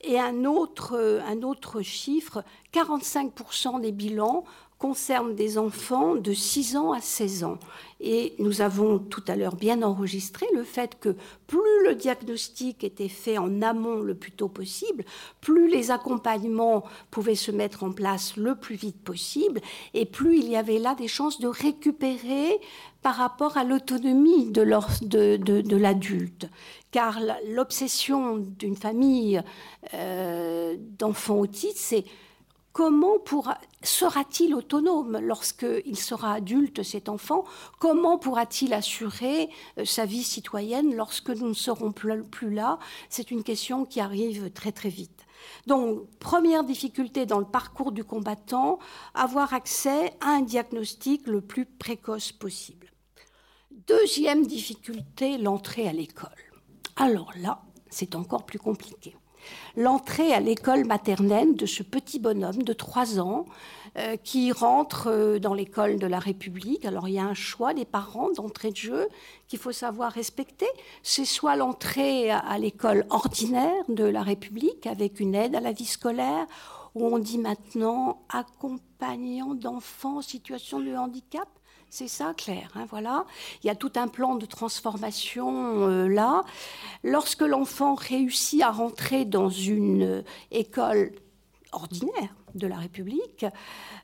Et 0.00 0.18
un 0.18 0.44
autre, 0.44 1.22
un 1.24 1.42
autre 1.42 1.82
chiffre, 1.82 2.42
45% 2.72 3.80
des 3.80 3.92
bilans 3.92 4.44
concerne 4.78 5.34
des 5.34 5.58
enfants 5.58 6.14
de 6.14 6.32
6 6.32 6.76
ans 6.76 6.92
à 6.92 7.00
16 7.00 7.44
ans. 7.44 7.58
Et 8.00 8.34
nous 8.38 8.60
avons 8.60 9.00
tout 9.00 9.24
à 9.26 9.34
l'heure 9.34 9.56
bien 9.56 9.82
enregistré 9.82 10.46
le 10.54 10.62
fait 10.62 10.96
que 11.00 11.16
plus 11.48 11.84
le 11.84 11.96
diagnostic 11.96 12.84
était 12.84 13.08
fait 13.08 13.38
en 13.38 13.60
amont 13.60 14.00
le 14.00 14.14
plus 14.14 14.30
tôt 14.30 14.48
possible, 14.48 15.04
plus 15.40 15.68
les 15.68 15.90
accompagnements 15.90 16.84
pouvaient 17.10 17.34
se 17.34 17.50
mettre 17.50 17.82
en 17.82 17.90
place 17.90 18.36
le 18.36 18.54
plus 18.54 18.76
vite 18.76 19.02
possible, 19.02 19.60
et 19.94 20.06
plus 20.06 20.38
il 20.38 20.48
y 20.48 20.56
avait 20.56 20.78
là 20.78 20.94
des 20.94 21.08
chances 21.08 21.40
de 21.40 21.48
récupérer 21.48 22.60
par 23.02 23.16
rapport 23.16 23.56
à 23.56 23.64
l'autonomie 23.64 24.50
de, 24.50 25.76
l'adulte. 25.76 26.48
Car 26.92 27.18
l'obsession 27.48 28.36
d'une 28.36 28.76
famille 28.76 29.42
euh, 29.94 30.76
d'enfants 30.98 31.40
autistes, 31.40 31.78
c'est 31.78 32.04
comment 32.78 33.16
sera-t-il 33.82 34.54
autonome 34.54 35.18
lorsqu'il 35.18 35.98
sera 35.98 36.34
adulte, 36.34 36.84
cet 36.84 37.08
enfant? 37.08 37.44
Comment 37.80 38.18
pourra-t-il 38.18 38.72
assurer 38.72 39.50
euh, 39.78 39.84
sa 39.84 40.04
vie 40.04 40.22
citoyenne 40.22 40.94
lorsque 40.94 41.30
nous 41.30 41.48
ne 41.48 41.54
serons 41.54 41.90
plus 41.90 42.54
là? 42.54 42.78
C'est 43.08 43.32
une 43.32 43.42
question 43.42 43.84
qui 43.84 43.98
arrive 44.00 44.52
très 44.52 44.70
très 44.70 44.90
vite. 44.90 45.26
Donc, 45.66 46.06
première 46.20 46.62
difficulté 46.62 47.26
dans 47.26 47.40
le 47.40 47.46
parcours 47.46 47.90
du 47.90 48.04
combattant, 48.04 48.78
avoir 49.12 49.54
accès 49.54 50.12
à 50.20 50.28
un 50.28 50.42
diagnostic 50.42 51.26
le 51.26 51.40
plus 51.40 51.64
précoce 51.64 52.30
possible. 52.30 52.92
Deuxième 53.88 54.46
difficulté, 54.46 55.36
l'entrée 55.36 55.88
à 55.88 55.92
l'école. 55.92 56.30
Alors 56.94 57.32
là, 57.40 57.60
c'est 57.90 58.14
encore 58.14 58.46
plus 58.46 58.60
compliqué. 58.60 59.16
L'entrée 59.76 60.32
à 60.32 60.40
l'école 60.40 60.84
maternelle 60.84 61.54
de 61.54 61.66
ce 61.66 61.82
petit 61.82 62.18
bonhomme 62.18 62.62
de 62.62 62.72
3 62.72 63.20
ans 63.20 63.46
euh, 63.96 64.16
qui 64.16 64.52
rentre 64.52 65.08
euh, 65.08 65.38
dans 65.38 65.54
l'école 65.54 65.98
de 65.98 66.06
la 66.06 66.18
République. 66.18 66.84
Alors 66.84 67.08
il 67.08 67.14
y 67.14 67.18
a 67.18 67.24
un 67.24 67.34
choix 67.34 67.74
des 67.74 67.84
parents 67.84 68.30
d'entrée 68.30 68.70
de 68.70 68.76
jeu 68.76 69.08
qu'il 69.46 69.58
faut 69.58 69.72
savoir 69.72 70.12
respecter. 70.12 70.66
C'est 71.02 71.24
soit 71.24 71.56
l'entrée 71.56 72.30
à 72.30 72.58
l'école 72.58 73.06
ordinaire 73.10 73.84
de 73.88 74.04
la 74.04 74.22
République 74.22 74.86
avec 74.86 75.20
une 75.20 75.34
aide 75.34 75.54
à 75.54 75.60
la 75.60 75.72
vie 75.72 75.86
scolaire, 75.86 76.46
où 76.94 77.06
on 77.06 77.18
dit 77.18 77.38
maintenant 77.38 78.22
accompagnant 78.28 79.54
d'enfants 79.54 80.18
en 80.18 80.22
situation 80.22 80.80
de 80.80 80.94
handicap. 80.94 81.48
C'est 81.90 82.08
ça, 82.08 82.34
Claire. 82.34 82.70
Hein, 82.74 82.86
voilà. 82.90 83.24
Il 83.62 83.66
y 83.66 83.70
a 83.70 83.74
tout 83.74 83.92
un 83.96 84.08
plan 84.08 84.34
de 84.34 84.44
transformation 84.44 85.88
euh, 85.88 86.06
là. 86.06 86.44
Lorsque 87.02 87.40
l'enfant 87.40 87.94
réussit 87.94 88.62
à 88.62 88.70
rentrer 88.70 89.24
dans 89.24 89.48
une 89.48 90.02
euh, 90.02 90.22
école 90.50 91.12
ordinaire 91.72 92.34
de 92.54 92.66
la 92.66 92.76
République, 92.76 93.46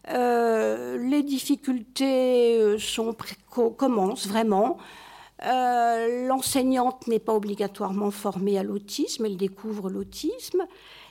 euh, 0.08 0.96
les 0.98 1.22
difficultés 1.22 2.76
commencent 3.76 4.26
vraiment. 4.26 4.78
L'enseignante 5.42 7.06
n'est 7.06 7.18
pas 7.18 7.34
obligatoirement 7.34 8.10
formée 8.10 8.58
à 8.58 8.62
l'autisme, 8.62 9.26
elle 9.26 9.36
découvre 9.36 9.90
l'autisme. 9.90 10.66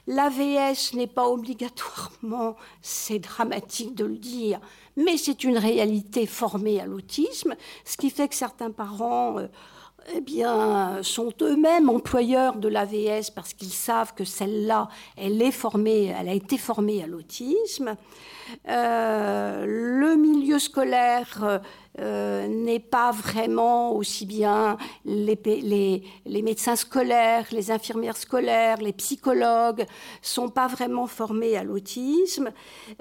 L'AVS 0.06 0.94
n'est 0.96 1.08
pas 1.08 1.30
obligatoirement, 1.30 2.58
c'est 2.82 3.20
dramatique 3.20 3.96
de 3.96 4.04
le 4.04 4.18
dire, 4.18 4.60
mais 4.98 5.16
c'est 5.18 5.46
une 5.46 5.58
réalité 5.58 6.26
formée 6.26 6.82
à 6.82 6.86
l'autisme, 6.86 7.56
ce 7.86 7.96
qui 7.96 8.10
fait 8.10 8.28
que 8.28 8.36
certains 8.36 8.72
parents 8.72 9.40
euh, 9.40 9.48
eh 10.14 10.22
bien, 10.22 11.02
sont 11.02 11.32
eux-mêmes 11.42 11.90
employeurs 11.90 12.58
de 12.58 12.68
l'AVS 12.68 13.32
parce 13.34 13.54
qu'ils 13.54 13.72
savent 13.72 14.14
que 14.14 14.26
celle-là, 14.26 14.90
elle 15.18 15.42
est 15.42 15.52
formée, 15.52 16.14
elle 16.20 16.30
a 16.30 16.34
été 16.34 16.58
formée 16.58 17.04
à 17.04 17.08
l'autisme. 17.08 17.96
Euh, 18.68 19.66
le 19.66 20.16
milieu 20.16 20.60
scolaire 20.60 21.62
euh, 22.00 22.48
n'est 22.48 22.80
pas 22.80 23.12
vraiment 23.12 23.96
aussi 23.96 24.26
bien 24.26 24.78
les, 25.06 26.04
médecins 26.26 26.76
scolaires, 26.76 27.46
les 27.52 27.72
infirmières 27.72 28.18
scolaires, 28.18 28.78
les 28.78 28.94
psychologues 28.94 29.86
sont 30.22 30.50
pas 30.50 30.68
vraiment 30.68 31.08
formés 31.08 31.56
à 31.56 31.64
l'autisme. 31.64 32.52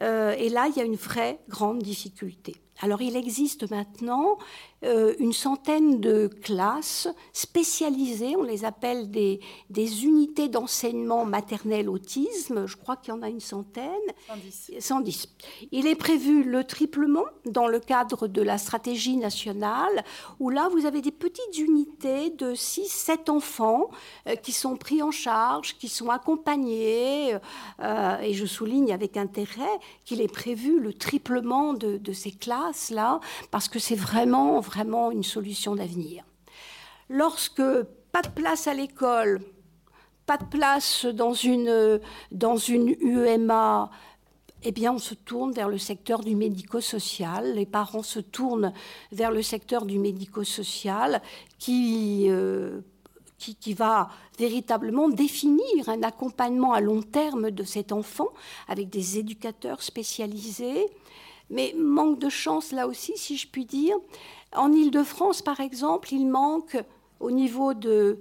Euh, 0.00 0.34
et 0.38 0.48
là, 0.48 0.68
il 0.68 0.76
y 0.76 0.80
a 0.80 0.84
une 0.84 0.96
vraie 0.96 1.40
grande 1.48 1.82
difficulté. 1.82 2.54
Alors 2.82 3.00
il 3.00 3.16
existe 3.16 3.70
maintenant 3.70 4.38
euh, 4.84 5.14
une 5.20 5.32
centaine 5.32 6.00
de 6.00 6.26
classes 6.26 7.06
spécialisées, 7.32 8.34
on 8.36 8.42
les 8.42 8.64
appelle 8.64 9.12
des, 9.12 9.38
des 9.70 10.04
unités 10.04 10.48
d'enseignement 10.48 11.24
maternel 11.24 11.88
autisme, 11.88 12.66
je 12.66 12.76
crois 12.76 12.96
qu'il 12.96 13.14
y 13.14 13.16
en 13.16 13.22
a 13.22 13.28
une 13.28 13.38
centaine. 13.38 13.86
110. 14.26 14.72
110. 14.80 15.28
Il 15.70 15.86
est 15.86 15.94
prévu 15.94 16.42
le 16.42 16.64
triplement 16.64 17.24
dans 17.46 17.68
le 17.68 17.78
cadre 17.78 18.26
de 18.26 18.42
la 18.42 18.58
stratégie 18.58 19.16
nationale, 19.16 20.04
où 20.40 20.50
là 20.50 20.68
vous 20.68 20.84
avez 20.84 21.00
des 21.00 21.12
petites 21.12 21.58
unités 21.58 22.30
de 22.30 22.52
6-7 22.54 23.30
enfants 23.30 23.88
euh, 24.26 24.34
qui 24.34 24.50
sont 24.50 24.76
pris 24.76 25.00
en 25.00 25.12
charge, 25.12 25.78
qui 25.78 25.88
sont 25.88 26.10
accompagnés, 26.10 27.36
euh, 27.80 28.18
et 28.18 28.34
je 28.34 28.46
souligne 28.46 28.92
avec 28.92 29.16
intérêt 29.16 29.78
qu'il 30.04 30.20
est 30.20 30.32
prévu 30.32 30.80
le 30.80 30.92
triplement 30.92 31.72
de, 31.72 31.98
de 31.98 32.12
ces 32.12 32.32
parce 33.50 33.68
que 33.68 33.78
c'est 33.78 33.96
vraiment 33.96 34.60
vraiment 34.60 35.10
une 35.10 35.24
solution 35.24 35.74
d'avenir. 35.74 36.24
Lorsque 37.08 37.62
pas 38.12 38.22
de 38.22 38.28
place 38.28 38.66
à 38.66 38.74
l'école, 38.74 39.40
pas 40.26 40.36
de 40.36 40.44
place 40.44 41.06
dans 41.06 41.34
une, 41.34 42.00
dans 42.30 42.56
une 42.56 42.96
UMA, 43.00 43.90
eh 44.64 44.72
bien, 44.72 44.92
on 44.92 44.98
se 44.98 45.14
tourne 45.14 45.52
vers 45.52 45.68
le 45.68 45.78
secteur 45.78 46.20
du 46.20 46.36
médico-social. 46.36 47.54
Les 47.54 47.66
parents 47.66 48.02
se 48.02 48.20
tournent 48.20 48.72
vers 49.10 49.32
le 49.32 49.42
secteur 49.42 49.84
du 49.86 49.98
médico-social 49.98 51.20
qui, 51.58 52.26
euh, 52.28 52.80
qui, 53.38 53.74
va 53.74 54.08
véritablement 54.38 55.08
définir 55.08 55.88
un 55.88 56.02
accompagnement 56.02 56.72
à 56.72 56.80
long 56.80 57.02
terme 57.02 57.50
de 57.50 57.64
cet 57.64 57.90
enfant 57.90 58.28
avec 58.68 58.88
des 58.88 59.18
éducateurs 59.18 59.82
spécialisés. 59.82 60.86
Mais 61.52 61.74
manque 61.78 62.18
de 62.18 62.28
chance 62.28 62.72
là 62.72 62.88
aussi, 62.88 63.12
si 63.16 63.36
je 63.36 63.46
puis 63.46 63.64
dire. 63.64 63.94
En 64.56 64.72
Ile-de-France, 64.72 65.42
par 65.42 65.60
exemple, 65.60 66.12
il 66.12 66.26
manque 66.26 66.76
au 67.20 67.30
niveau 67.30 67.72
des 67.74 68.16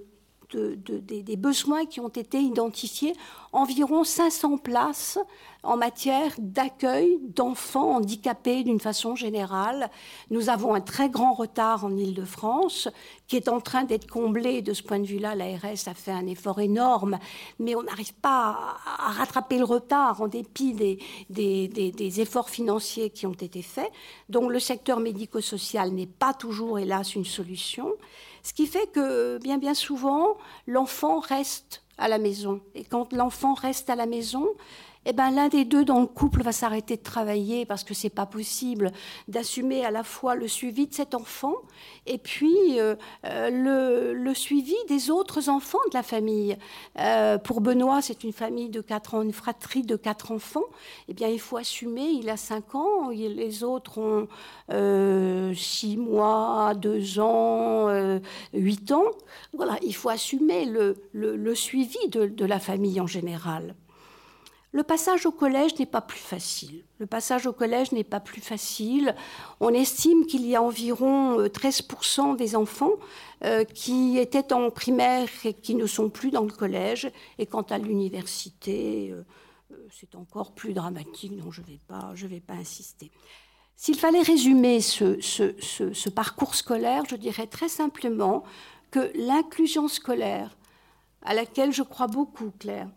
besoins 1.37 1.85
qui 1.85 1.99
ont 1.99 2.09
été 2.09 2.39
identifiés 2.39 3.13
environ 3.53 4.03
500 4.03 4.57
places 4.57 5.19
en 5.63 5.77
matière 5.77 6.33
d'accueil 6.39 7.19
d'enfants 7.35 7.97
handicapés 7.97 8.63
d'une 8.63 8.79
façon 8.79 9.15
générale. 9.15 9.91
Nous 10.31 10.49
avons 10.49 10.73
un 10.73 10.81
très 10.81 11.09
grand 11.09 11.33
retard 11.33 11.85
en 11.85 11.95
Ile-de-France 11.95 12.89
qui 13.27 13.35
est 13.35 13.47
en 13.47 13.61
train 13.61 13.83
d'être 13.83 14.09
comblé. 14.09 14.61
De 14.61 14.73
ce 14.73 14.81
point 14.81 14.99
de 14.99 15.05
vue-là, 15.05 15.35
l'ARS 15.35 15.87
a 15.87 15.93
fait 15.93 16.11
un 16.11 16.25
effort 16.25 16.59
énorme, 16.59 17.19
mais 17.59 17.75
on 17.75 17.83
n'arrive 17.83 18.13
pas 18.15 18.77
à 18.97 19.11
rattraper 19.11 19.59
le 19.59 19.65
retard 19.65 20.21
en 20.21 20.27
dépit 20.27 20.73
des, 20.73 22.21
efforts 22.21 22.49
financiers 22.49 23.09
qui 23.11 23.27
ont 23.27 23.33
été 23.33 23.61
faits. 23.61 23.91
Donc 24.29 24.49
le 24.49 24.59
secteur 24.59 24.99
médico-social 24.99 25.91
n'est 25.91 26.07
pas 26.07 26.33
toujours, 26.33 26.79
hélas, 26.79 27.15
une 27.15 27.25
solution. 27.25 27.93
Ce 28.43 28.53
qui 28.53 28.65
fait 28.65 28.91
que 28.91 29.37
bien 29.37 29.75
souvent, 29.75 30.37
l'enfant 30.65 31.19
reste 31.19 31.83
à 32.01 32.07
la 32.07 32.17
maison. 32.17 32.59
Et 32.75 32.83
quand 32.83 33.13
l'enfant 33.13 33.53
reste 33.53 33.89
à 33.89 33.95
la 33.95 34.05
maison, 34.05 34.47
eh 35.05 35.13
ben, 35.13 35.31
l'un 35.31 35.47
des 35.47 35.65
deux 35.65 35.83
dans 35.83 35.99
le 35.99 36.05
couple 36.05 36.43
va 36.43 36.51
s'arrêter 36.51 36.95
de 36.95 37.01
travailler 37.01 37.65
parce 37.65 37.83
que 37.83 37.95
c'est 37.95 38.11
pas 38.11 38.27
possible 38.27 38.91
d'assumer 39.27 39.83
à 39.83 39.89
la 39.89 40.03
fois 40.03 40.35
le 40.35 40.47
suivi 40.47 40.85
de 40.85 40.93
cet 40.93 41.15
enfant 41.15 41.55
et 42.05 42.19
puis 42.19 42.79
euh, 42.79 42.95
euh, 43.25 44.13
le, 44.13 44.33
suivi 44.35 44.75
des 44.87 45.09
autres 45.09 45.49
enfants 45.49 45.79
de 45.89 45.95
la 45.95 46.03
famille. 46.03 46.55
Euh, 46.99 47.39
pour 47.39 47.61
Benoît, 47.61 48.03
c'est 48.03 48.23
une 48.23 48.31
famille 48.31 48.69
de 48.69 48.79
quatre 48.79 49.15
ans, 49.15 49.23
une 49.23 49.33
fratrie 49.33 49.81
de 49.81 49.95
quatre 49.95 50.31
enfants. 50.31 50.65
Eh 51.07 51.13
bien, 51.15 51.29
il 51.29 51.39
faut 51.39 51.57
assumer. 51.57 52.05
Il 52.05 52.29
a 52.29 52.37
cinq 52.37 52.75
ans, 52.75 53.09
les 53.09 53.63
autres 53.63 53.97
ont 53.97 54.27
six 55.55 55.97
mois, 55.97 56.73
deux 56.75 57.19
ans, 57.19 57.89
huit 58.53 58.91
ans. 58.91 59.05
Voilà, 59.53 59.77
il 59.81 59.95
faut 59.95 60.09
assumer 60.09 60.65
le, 60.65 61.55
suivi 61.55 62.07
de 62.07 62.45
la 62.45 62.59
famille 62.59 63.01
en 63.01 63.07
général. 63.07 63.75
Le 64.73 64.83
passage 64.83 65.25
au 65.25 65.31
collège 65.31 65.77
n'est 65.79 65.85
pas 65.85 65.99
plus 65.99 66.19
facile. 66.19 66.83
Le 66.97 67.05
passage 67.05 67.45
au 67.45 67.51
collège 67.51 67.91
n'est 67.91 68.05
pas 68.05 68.21
plus 68.21 68.39
facile. 68.39 69.15
On 69.59 69.73
estime 69.73 70.25
qu'il 70.25 70.45
y 70.47 70.55
a 70.55 70.61
environ 70.61 71.45
13% 71.45 72.33
euh, 72.33 72.35
des 72.35 72.55
enfants 72.55 72.93
euh, 73.43 73.65
qui 73.65 74.17
étaient 74.17 74.53
en 74.53 74.71
primaire 74.71 75.27
et 75.43 75.53
qui 75.53 75.75
ne 75.75 75.85
sont 75.85 76.09
plus 76.09 76.31
dans 76.31 76.43
le 76.45 76.53
collège. 76.53 77.11
Et 77.37 77.45
quant 77.45 77.63
à 77.63 77.77
l'université, 77.77 79.11
euh, 79.11 79.23
c'est 79.91 80.15
encore 80.15 80.53
plus 80.53 80.73
dramatique, 80.73 81.37
donc 81.37 81.51
je 81.51 81.61
ne 81.61 81.65
vais, 81.65 81.79
pas, 81.85 82.13
vais 82.13 82.39
pas 82.39 82.53
insister. 82.53 83.11
S'il 83.75 83.97
fallait 83.97 84.21
résumer 84.21 84.79
ce, 84.79 85.19
ce 85.19 86.09
parcours 86.09 86.55
scolaire, 86.55 87.03
je 87.09 87.15
dirais 87.15 87.47
très 87.47 87.67
simplement 87.67 88.43
que 88.89 89.11
l'inclusion 89.15 89.87
scolaire, 89.87 90.55
à 91.23 91.33
laquelle 91.33 91.73
je 91.73 91.81
crois 91.81 92.07
beaucoup, 92.07 92.51
Claire, 92.59 92.89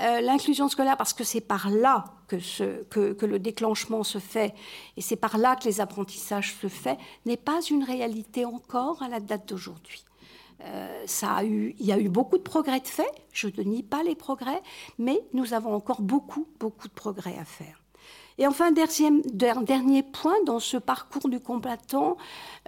euh, 0.00 0.20
l'inclusion 0.20 0.68
scolaire, 0.68 0.96
parce 0.96 1.12
que 1.12 1.24
c'est 1.24 1.40
par 1.40 1.70
là 1.70 2.04
que, 2.28 2.36
le 3.24 3.38
déclenchement 3.38 4.02
se 4.02 4.18
fait 4.18 4.54
et 4.96 5.00
c'est 5.00 5.16
par 5.16 5.38
là 5.38 5.56
que 5.56 5.64
les 5.64 5.80
apprentissages 5.80 6.56
se 6.60 6.68
font, 6.68 6.96
n'est 7.26 7.36
pas 7.36 7.60
une 7.70 7.84
réalité 7.84 8.44
encore 8.44 9.02
à 9.02 9.08
la 9.08 9.20
date 9.20 9.48
d'aujourd'hui. 9.48 10.04
Euh, 10.62 11.04
il 11.78 11.86
y 11.86 11.92
a 11.92 11.98
eu 11.98 12.08
beaucoup 12.08 12.38
de 12.38 12.42
progrès 12.42 12.80
de 12.80 12.88
fait, 12.88 13.10
je 13.32 13.48
ne 13.48 13.62
nie 13.62 13.82
pas 13.82 14.02
les 14.02 14.14
progrès, 14.14 14.62
mais 14.98 15.20
nous 15.32 15.52
avons 15.52 15.74
encore 15.74 16.00
beaucoup, 16.00 16.46
beaucoup 16.58 16.88
de 16.88 16.94
progrès 16.94 17.36
à 17.38 17.44
faire. 17.44 17.80
Et 18.38 18.48
enfin, 18.48 18.72
dernier 18.72 20.02
point 20.02 20.34
dans 20.44 20.58
ce 20.58 20.76
parcours 20.76 21.28
du 21.28 21.38
combattant, 21.38 22.16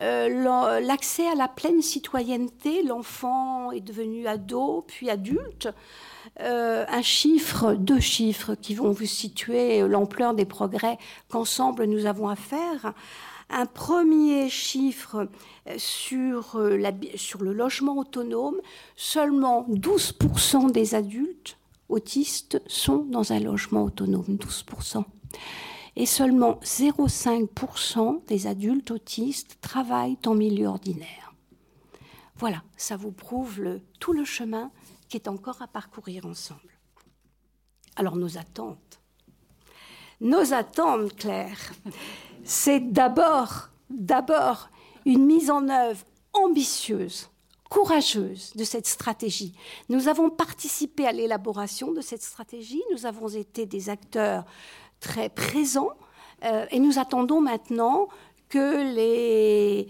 euh, 0.00 0.80
l'accès 0.80 1.26
à 1.26 1.34
la 1.34 1.48
pleine 1.48 1.82
citoyenneté. 1.82 2.84
L'enfant 2.84 3.72
est 3.72 3.80
devenu 3.80 4.28
ado, 4.28 4.84
puis 4.86 5.10
adulte. 5.10 5.68
Euh, 6.40 6.84
un 6.88 7.02
chiffre, 7.02 7.74
deux 7.74 8.00
chiffres 8.00 8.54
qui 8.54 8.74
vont 8.74 8.90
vous 8.90 9.06
situer 9.06 9.80
l'ampleur 9.88 10.34
des 10.34 10.44
progrès 10.44 10.98
qu'ensemble 11.28 11.84
nous 11.84 12.06
avons 12.06 12.28
à 12.28 12.36
faire. 12.36 12.92
Un 13.48 13.64
premier 13.64 14.48
chiffre 14.50 15.28
euh, 15.68 15.74
sur, 15.78 16.58
la, 16.58 16.92
sur 17.14 17.42
le 17.42 17.52
logement 17.52 17.96
autonome, 17.96 18.56
seulement 18.96 19.66
12% 19.70 20.72
des 20.72 20.94
adultes 20.94 21.56
autistes 21.88 22.60
sont 22.66 23.06
dans 23.08 23.32
un 23.32 23.40
logement 23.40 23.84
autonome, 23.84 24.36
12% 24.38 25.04
et 25.96 26.06
seulement 26.06 26.60
0,5% 26.62 28.26
des 28.26 28.46
adultes 28.46 28.90
autistes 28.90 29.58
travaillent 29.62 30.18
en 30.26 30.34
milieu 30.34 30.66
ordinaire. 30.66 31.32
Voilà, 32.36 32.62
ça 32.76 32.96
vous 32.96 33.12
prouve 33.12 33.80
tout 33.98 34.12
le 34.12 34.24
chemin 34.24 34.70
qui 35.08 35.16
est 35.16 35.28
encore 35.28 35.62
à 35.62 35.68
parcourir 35.68 36.26
ensemble. 36.26 36.78
Alors 37.96 38.16
nos 38.16 38.38
attentes. 38.38 39.00
Nos 40.20 40.52
attentes, 40.52 41.14
Claire, 41.16 41.72
c'est 42.44 42.80
d'abord, 42.80 43.68
d'abord 43.90 44.68
une 45.04 45.26
mise 45.26 45.50
en 45.50 45.68
œuvre 45.68 46.04
ambitieuse, 46.32 47.28
courageuse 47.68 48.52
de 48.54 48.64
cette 48.64 48.86
stratégie. 48.86 49.54
Nous 49.88 50.08
avons 50.08 50.30
participé 50.30 51.06
à 51.06 51.12
l'élaboration 51.12 51.92
de 51.92 52.00
cette 52.00 52.22
stratégie, 52.22 52.82
nous 52.92 53.06
avons 53.06 53.28
été 53.28 53.66
des 53.66 53.90
acteurs 53.90 54.44
très 55.00 55.28
présents 55.28 55.92
euh, 56.44 56.66
et 56.70 56.78
nous 56.78 56.98
attendons 56.98 57.40
maintenant 57.40 58.08
que 58.48 59.86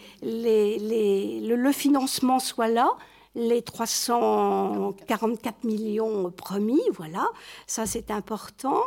le, 1.53 1.73
financement 1.73 2.39
soit 2.39 2.69
là, 2.69 2.97
les 3.37 3.63
344 3.63 5.65
millions 5.65 6.31
promis, 6.31 6.81
voilà, 6.95 7.29
ça 7.67 7.87
c'est 7.87 8.11
important. 8.11 8.83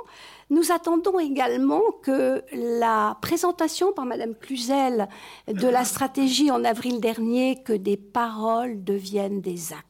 Nous 0.49 0.71
attendons 0.71 1.19
également 1.19 1.83
que 2.01 2.43
la 2.51 3.15
présentation 3.21 3.93
par 3.93 4.05
Madame 4.05 4.33
Cluzel 4.33 5.07
de 5.47 5.67
la 5.67 5.85
stratégie 5.85 6.49
en 6.49 6.65
avril 6.65 6.99
dernier, 6.99 7.61
que 7.61 7.73
des 7.73 7.95
paroles 7.95 8.83
deviennent 8.83 9.39
des 9.39 9.71
actes. 9.71 9.85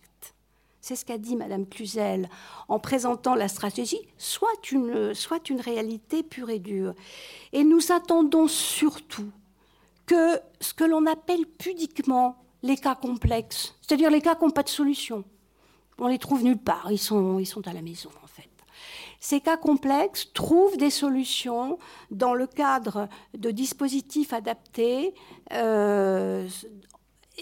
C'est 0.81 0.97
ce 0.97 1.05
qu'a 1.05 1.17
dit 1.17 1.37
Madame 1.37 1.65
Cluzel 1.65 2.27
en 2.67 2.79
présentant 2.79 3.35
la 3.35 3.47
stratégie, 3.47 4.01
soit 4.17 4.71
une, 4.71 5.13
soit 5.13 5.49
une 5.49 5.61
réalité 5.61 6.21
pure 6.21 6.49
et 6.49 6.59
dure. 6.59 6.95
Et 7.53 7.63
nous 7.63 7.93
attendons 7.93 8.49
surtout 8.49 9.31
que 10.05 10.37
ce 10.59 10.73
que 10.73 10.83
l'on 10.83 11.05
appelle 11.05 11.45
pudiquement 11.45 12.35
les 12.63 12.77
cas 12.77 12.95
complexes, 12.95 13.75
c'est-à-dire 13.81 14.09
les 14.09 14.21
cas 14.21 14.35
qui 14.35 14.45
n'ont 14.45 14.51
pas 14.51 14.63
de 14.63 14.69
solution. 14.69 15.23
On 15.97 16.07
les 16.07 16.17
trouve 16.17 16.43
nulle 16.43 16.57
part, 16.57 16.91
ils 16.91 16.97
sont, 16.97 17.41
à 17.65 17.73
la 17.73 17.81
maison 17.81 18.09
en 18.23 18.27
fait. 18.27 18.49
Ces 19.19 19.41
cas 19.41 19.57
complexes 19.57 20.31
trouvent 20.33 20.77
des 20.77 20.89
solutions 20.89 21.77
dans 22.09 22.33
le 22.33 22.47
cadre 22.47 23.09
de 23.37 23.51
dispositifs 23.51 24.31
adaptés 24.31 25.13
euh, 25.51 26.47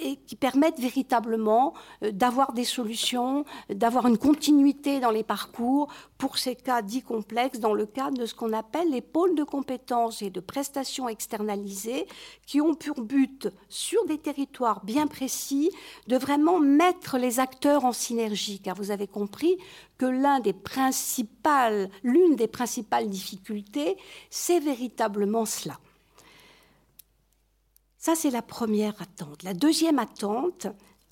et 0.01 0.16
qui 0.16 0.36
permettent 0.36 0.80
véritablement 0.80 1.74
euh, 2.04 2.12
d'avoir 2.12 2.54
des 2.54 2.63
solutions, 2.63 3.46
d'avoir 3.70 4.08
une 4.08 4.18
continuité 4.18 5.00
dans 5.00 5.12
les 5.12 5.24
parcours 5.24 5.88
pour 6.18 6.38
ces 6.38 6.56
cas 6.56 6.82
dits 6.82 7.01
complexes 7.01 7.60
dans 7.60 7.74
le 7.74 7.86
cadre 7.86 8.18
de 8.18 8.25
ce 8.25 8.34
qu'on 8.34 8.54
appelle 8.54 8.89
les 8.89 9.01
pôles 9.01 9.36
de 9.36 9.44
compétences 9.44 10.22
et 10.22 10.30
de 10.30 10.39
prestations 10.39 11.10
externalisées 11.10 12.08
qui 12.46 12.62
ont 12.62 12.74
pour 12.74 13.01
but, 13.01 13.50
sur 13.70 14.04
des 14.06 14.18
territoires 14.18 14.84
bien 14.84 15.08
précis, 15.08 15.72
de 16.08 16.18
vraiment 16.18 16.60
mettre 16.60 17.18
les 17.18 17.39
acteurs 17.39 17.86
en 17.86 17.92
synergie. 17.92 18.60
Car 18.60 18.75
vous 18.75 18.92
avez 18.92 19.08
compris 19.08 19.58
que 19.98 20.06
l'une 20.06 20.44
des 22.36 22.48
principales 22.48 23.10
difficultés, 23.10 23.98
c'est 24.30 24.60
véritablement 24.60 25.46
cela. 25.46 25.80
Ça, 28.08 28.16
c'est 28.16 28.30
la 28.30 28.42
première 28.42 28.94
attente. 29.02 29.44
La 29.44 29.54
deuxième 29.54 30.00
attente, 30.00 30.68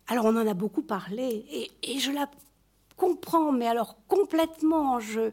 alors 0.08 0.24
on 0.24 0.38
en 0.38 0.48
a 0.48 0.54
beaucoup 0.54 0.82
parlé, 0.82 1.46
et, 1.84 2.00
je 2.00 2.10
la 2.10 2.32
comprends, 2.96 3.52
mais 3.52 3.68
alors 3.68 3.96
complètement, 4.08 5.00
je, 5.00 5.32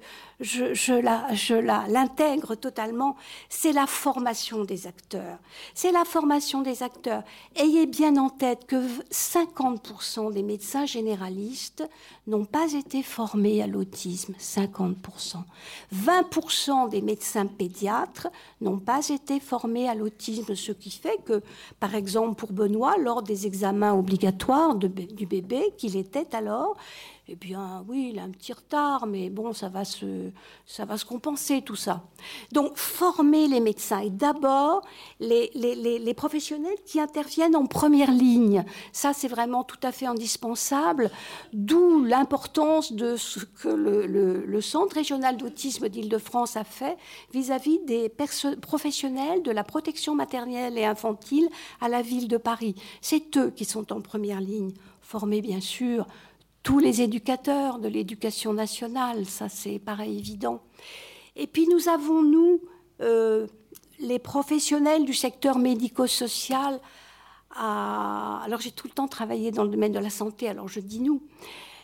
la, 1.00 1.84
l'intègre 1.88 2.54
totalement, 2.54 3.16
c'est 3.48 3.72
la 3.72 3.86
formation 3.86 4.64
des 4.64 4.86
acteurs. 4.86 5.38
C'est 5.74 5.92
la 5.92 6.04
formation 6.04 6.62
des 6.62 6.82
acteurs. 6.82 7.22
Ayez 7.56 7.86
bien 7.86 8.16
en 8.16 8.30
tête 8.30 8.66
que 8.66 8.82
50% 9.10 10.32
des 10.32 10.42
médecins 10.42 10.86
généralistes 10.86 11.88
n'ont 12.26 12.44
pas 12.44 12.72
été 12.72 13.02
formés 13.02 13.62
à 13.62 13.66
l'autisme, 13.66 14.34
50%. 14.38 15.36
20% 15.94 16.88
des 16.88 17.02
médecins 17.02 17.46
pédiatres 17.46 18.28
n'ont 18.60 18.78
pas 18.78 19.08
été 19.08 19.40
formés 19.40 19.88
à 19.88 19.94
l'autisme, 19.94 20.54
ce 20.54 20.72
qui 20.72 20.90
fait 20.90 21.18
que, 21.24 21.42
par 21.80 21.94
exemple, 21.94 22.34
pour 22.34 22.52
Benoît, 22.52 22.96
lors 22.98 23.22
des 23.22 23.46
examens 23.46 23.94
obligatoires 23.94 24.74
du 24.74 25.26
bébé 25.26 25.74
qu'il 25.76 25.96
était 25.96 26.34
alors, 26.34 26.76
eh 27.28 27.36
bien, 27.36 27.84
oui, 27.88 28.10
il 28.12 28.18
a 28.18 28.24
un 28.24 28.30
petit 28.30 28.52
retard, 28.52 29.06
mais 29.06 29.30
bon, 29.30 29.52
ça 29.52 29.68
va 29.68 29.84
se, 29.84 30.30
ça 30.66 30.84
va 30.84 30.96
se 30.98 31.04
compenser 31.04 31.62
tout 31.62 31.76
ça. 31.76 32.02
Donc, 32.50 32.76
former 32.76 33.46
les 33.46 33.60
médecins 33.60 34.00
et 34.00 34.10
d'abord 34.10 34.82
les, 35.20 35.48
les, 35.54 36.14
professionnels 36.14 36.76
qui 36.84 36.98
interviennent 36.98 37.54
en 37.54 37.66
première 37.66 38.10
ligne. 38.10 38.64
Ça, 38.92 39.12
c'est 39.12 39.28
vraiment 39.28 39.62
tout 39.62 39.78
à 39.84 39.92
fait 39.92 40.06
indispensable, 40.06 41.12
d'où 41.52 42.02
l'importance 42.02 42.92
de 42.92 43.14
ce 43.14 43.38
que 43.44 43.68
le, 43.68 44.04
le 44.44 44.60
Centre 44.60 44.96
régional 44.96 45.36
d'autisme 45.36 45.88
d'Île-de-France 45.88 46.56
a 46.56 46.64
fait 46.64 46.96
vis-à-vis 47.32 47.78
des 47.86 48.12
professionnels 48.60 49.44
de 49.44 49.52
la 49.52 49.62
protection 49.62 50.16
maternelle 50.16 50.76
et 50.76 50.84
infantile 50.84 51.48
à 51.80 51.88
la 51.88 52.02
ville 52.02 52.26
de 52.26 52.36
Paris. 52.36 52.74
C'est 53.00 53.36
eux 53.36 53.50
qui 53.50 53.64
sont 53.64 53.92
en 53.92 54.00
première 54.00 54.40
ligne, 54.40 54.72
formés 55.02 55.40
bien 55.40 55.60
sûr 55.60 56.06
tous 56.62 56.78
les 56.78 57.02
éducateurs 57.02 57.78
de 57.78 57.88
l'éducation 57.88 58.52
nationale, 58.52 59.26
ça 59.26 59.48
c'est 59.48 59.78
pareil 59.78 60.18
évident. 60.18 60.62
Et 61.36 61.46
puis 61.46 61.66
nous 61.68 61.88
avons, 61.88 62.22
nous, 62.22 62.60
euh, 63.00 63.46
les 63.98 64.18
professionnels 64.18 65.04
du 65.04 65.14
secteur 65.14 65.58
médico-social, 65.58 66.80
alors 67.54 68.60
j'ai 68.60 68.70
tout 68.70 68.86
le 68.86 68.92
temps 68.92 69.08
travaillé 69.08 69.50
dans 69.50 69.64
le 69.64 69.70
domaine 69.70 69.92
de 69.92 69.98
la 69.98 70.10
santé, 70.10 70.48
alors 70.48 70.68
je 70.68 70.80
dis 70.80 71.00
nous, 71.00 71.22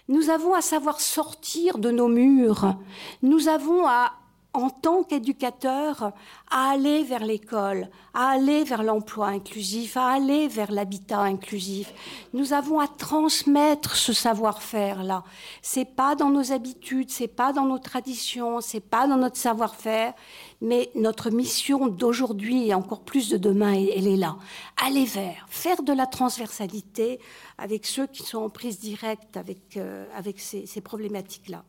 nous 0.09 0.31
avons 0.31 0.55
à 0.55 0.62
savoir 0.62 1.01
sortir 1.01 1.79
de 1.79 1.91
nos 1.91 2.09
murs, 2.09 2.75
nous 3.23 3.49
avons 3.49 3.87
à 3.87 4.12
en 4.55 4.71
tant 4.71 5.03
qu'éducateur, 5.03 6.13
à 6.51 6.71
aller 6.71 7.05
vers 7.05 7.25
l'école, 7.25 7.89
à 8.15 8.31
aller 8.31 8.65
vers 8.65 8.83
l'emploi 8.83 9.29
inclusif, 9.29 9.97
à 9.97 10.09
aller 10.09 10.49
vers 10.49 10.73
l'habitat 10.73 11.21
inclusif. 11.21 11.93
Nous 12.33 12.53
avons 12.55 12.81
à 12.81 12.89
transmettre 12.89 13.95
ce 13.95 14.13
savoir-faire-là. 14.13 15.23
C'est 15.61 15.85
pas 15.85 16.15
dans 16.15 16.31
nos 16.31 16.53
habitudes, 16.53 17.11
c'est 17.11 17.29
pas 17.29 17.53
dans 17.53 17.67
nos 17.67 17.79
traditions, 17.79 18.61
c'est 18.61 18.81
pas 18.81 19.07
dans 19.07 19.19
notre 19.19 19.37
savoir-faire, 19.37 20.15
mais 20.63 20.91
notre 20.95 21.31
mission 21.31 21.87
d'aujourd'hui 21.87 22.69
et 22.69 22.75
encore 22.75 23.03
plus 23.03 23.29
de 23.29 23.37
demain, 23.37 23.75
elle 23.75 24.07
est 24.07 24.17
là. 24.17 24.37
Aller 24.85 25.05
vers, 25.05 25.47
faire 25.51 25.83
de 25.83 25.93
la 25.93 26.07
transversalité 26.07 27.21
avec 27.59 27.87
ceux 27.87 28.07
qui 28.07 28.23
sont 28.23 28.39
en 28.39 28.51
prise 28.51 28.81
directe 28.81 29.37
avec, 29.37 29.77
euh, 29.77 30.07
ces 30.37 30.81
problématiques-là. 30.81 31.65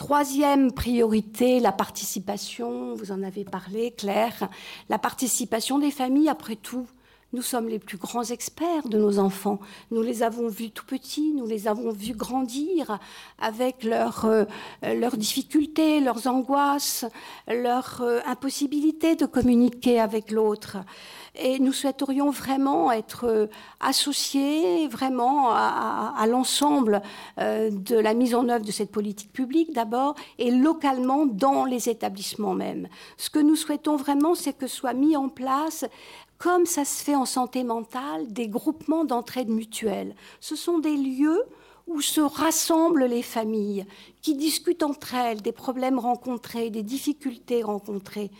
Troisième 0.00 0.72
priorité, 0.72 1.60
la 1.60 1.72
participation, 1.72 2.94
vous 2.94 3.12
en 3.12 3.22
avez 3.22 3.44
parlé, 3.44 3.90
Claire, 3.90 4.48
la 4.88 4.98
participation 4.98 5.78
des 5.78 5.90
familles, 5.90 6.30
après 6.30 6.56
tout. 6.56 6.86
Nous 7.34 7.42
sommes 7.42 7.68
les 7.68 7.78
plus 7.78 7.98
grands 7.98 8.24
experts 8.24 8.88
de 8.88 8.96
nos 8.96 9.18
enfants. 9.18 9.60
Nous 9.90 10.00
les 10.00 10.22
avons 10.22 10.48
vus 10.48 10.70
tout 10.70 10.86
petits, 10.86 11.34
nous 11.34 11.44
les 11.44 11.68
avons 11.68 11.92
vus 11.92 12.14
grandir 12.14 12.98
avec 13.38 13.84
leurs, 13.84 14.24
euh, 14.24 14.46
leurs 14.82 15.18
difficultés, 15.18 16.00
leurs 16.00 16.26
angoisses, 16.26 17.04
leur 17.46 18.00
euh, 18.00 18.20
impossibilité 18.24 19.16
de 19.16 19.26
communiquer 19.26 20.00
avec 20.00 20.30
l'autre. 20.30 20.78
Et 21.34 21.58
nous 21.58 21.72
souhaiterions 21.72 22.30
vraiment 22.30 22.90
être 22.90 23.24
euh, 23.24 23.46
associés 23.80 24.88
vraiment 24.88 25.50
à, 25.50 26.24
l'ensemble 26.26 27.02
euh, 27.38 27.70
de 27.70 27.96
la 27.96 28.14
mise 28.14 28.34
en 28.34 28.48
œuvre 28.48 28.64
de 28.64 28.72
cette 28.72 28.90
politique 28.90 29.32
publique 29.32 29.72
d'abord 29.72 30.14
et 30.38 30.50
localement 30.50 31.26
dans 31.26 31.64
les 31.64 31.88
établissements 31.88 32.54
même. 32.54 32.88
Ce 33.16 33.30
que 33.30 33.38
nous 33.38 33.56
souhaitons 33.56 33.96
vraiment, 33.96 34.34
c'est 34.34 34.52
que 34.52 34.66
soit 34.66 34.92
mis 34.92 35.16
en 35.16 35.28
place 35.28 35.84
comme 36.38 36.64
ça 36.64 36.86
se 36.86 37.04
fait 37.04 37.14
en 37.14 37.26
santé 37.26 37.64
mentale, 37.64 38.32
des 38.32 38.48
groupements 38.48 39.04
d'entraide 39.04 39.50
mutuelle. 39.50 40.14
Ce 40.40 40.56
sont 40.56 40.78
des 40.78 40.96
lieux 40.96 41.44
où 41.86 42.00
se 42.00 42.20
rassemblent 42.20 43.06
les 43.06 43.22
familles, 43.22 43.86
qui 44.22 44.34
discutent 44.34 44.82
entre 44.82 45.14
elles 45.14 45.42
des 45.42 45.52
problèmes 45.52 45.98
rencontrés, 45.98 46.70
des 46.70 46.82
difficultés 46.82 47.62
rencontrées. 47.62 48.30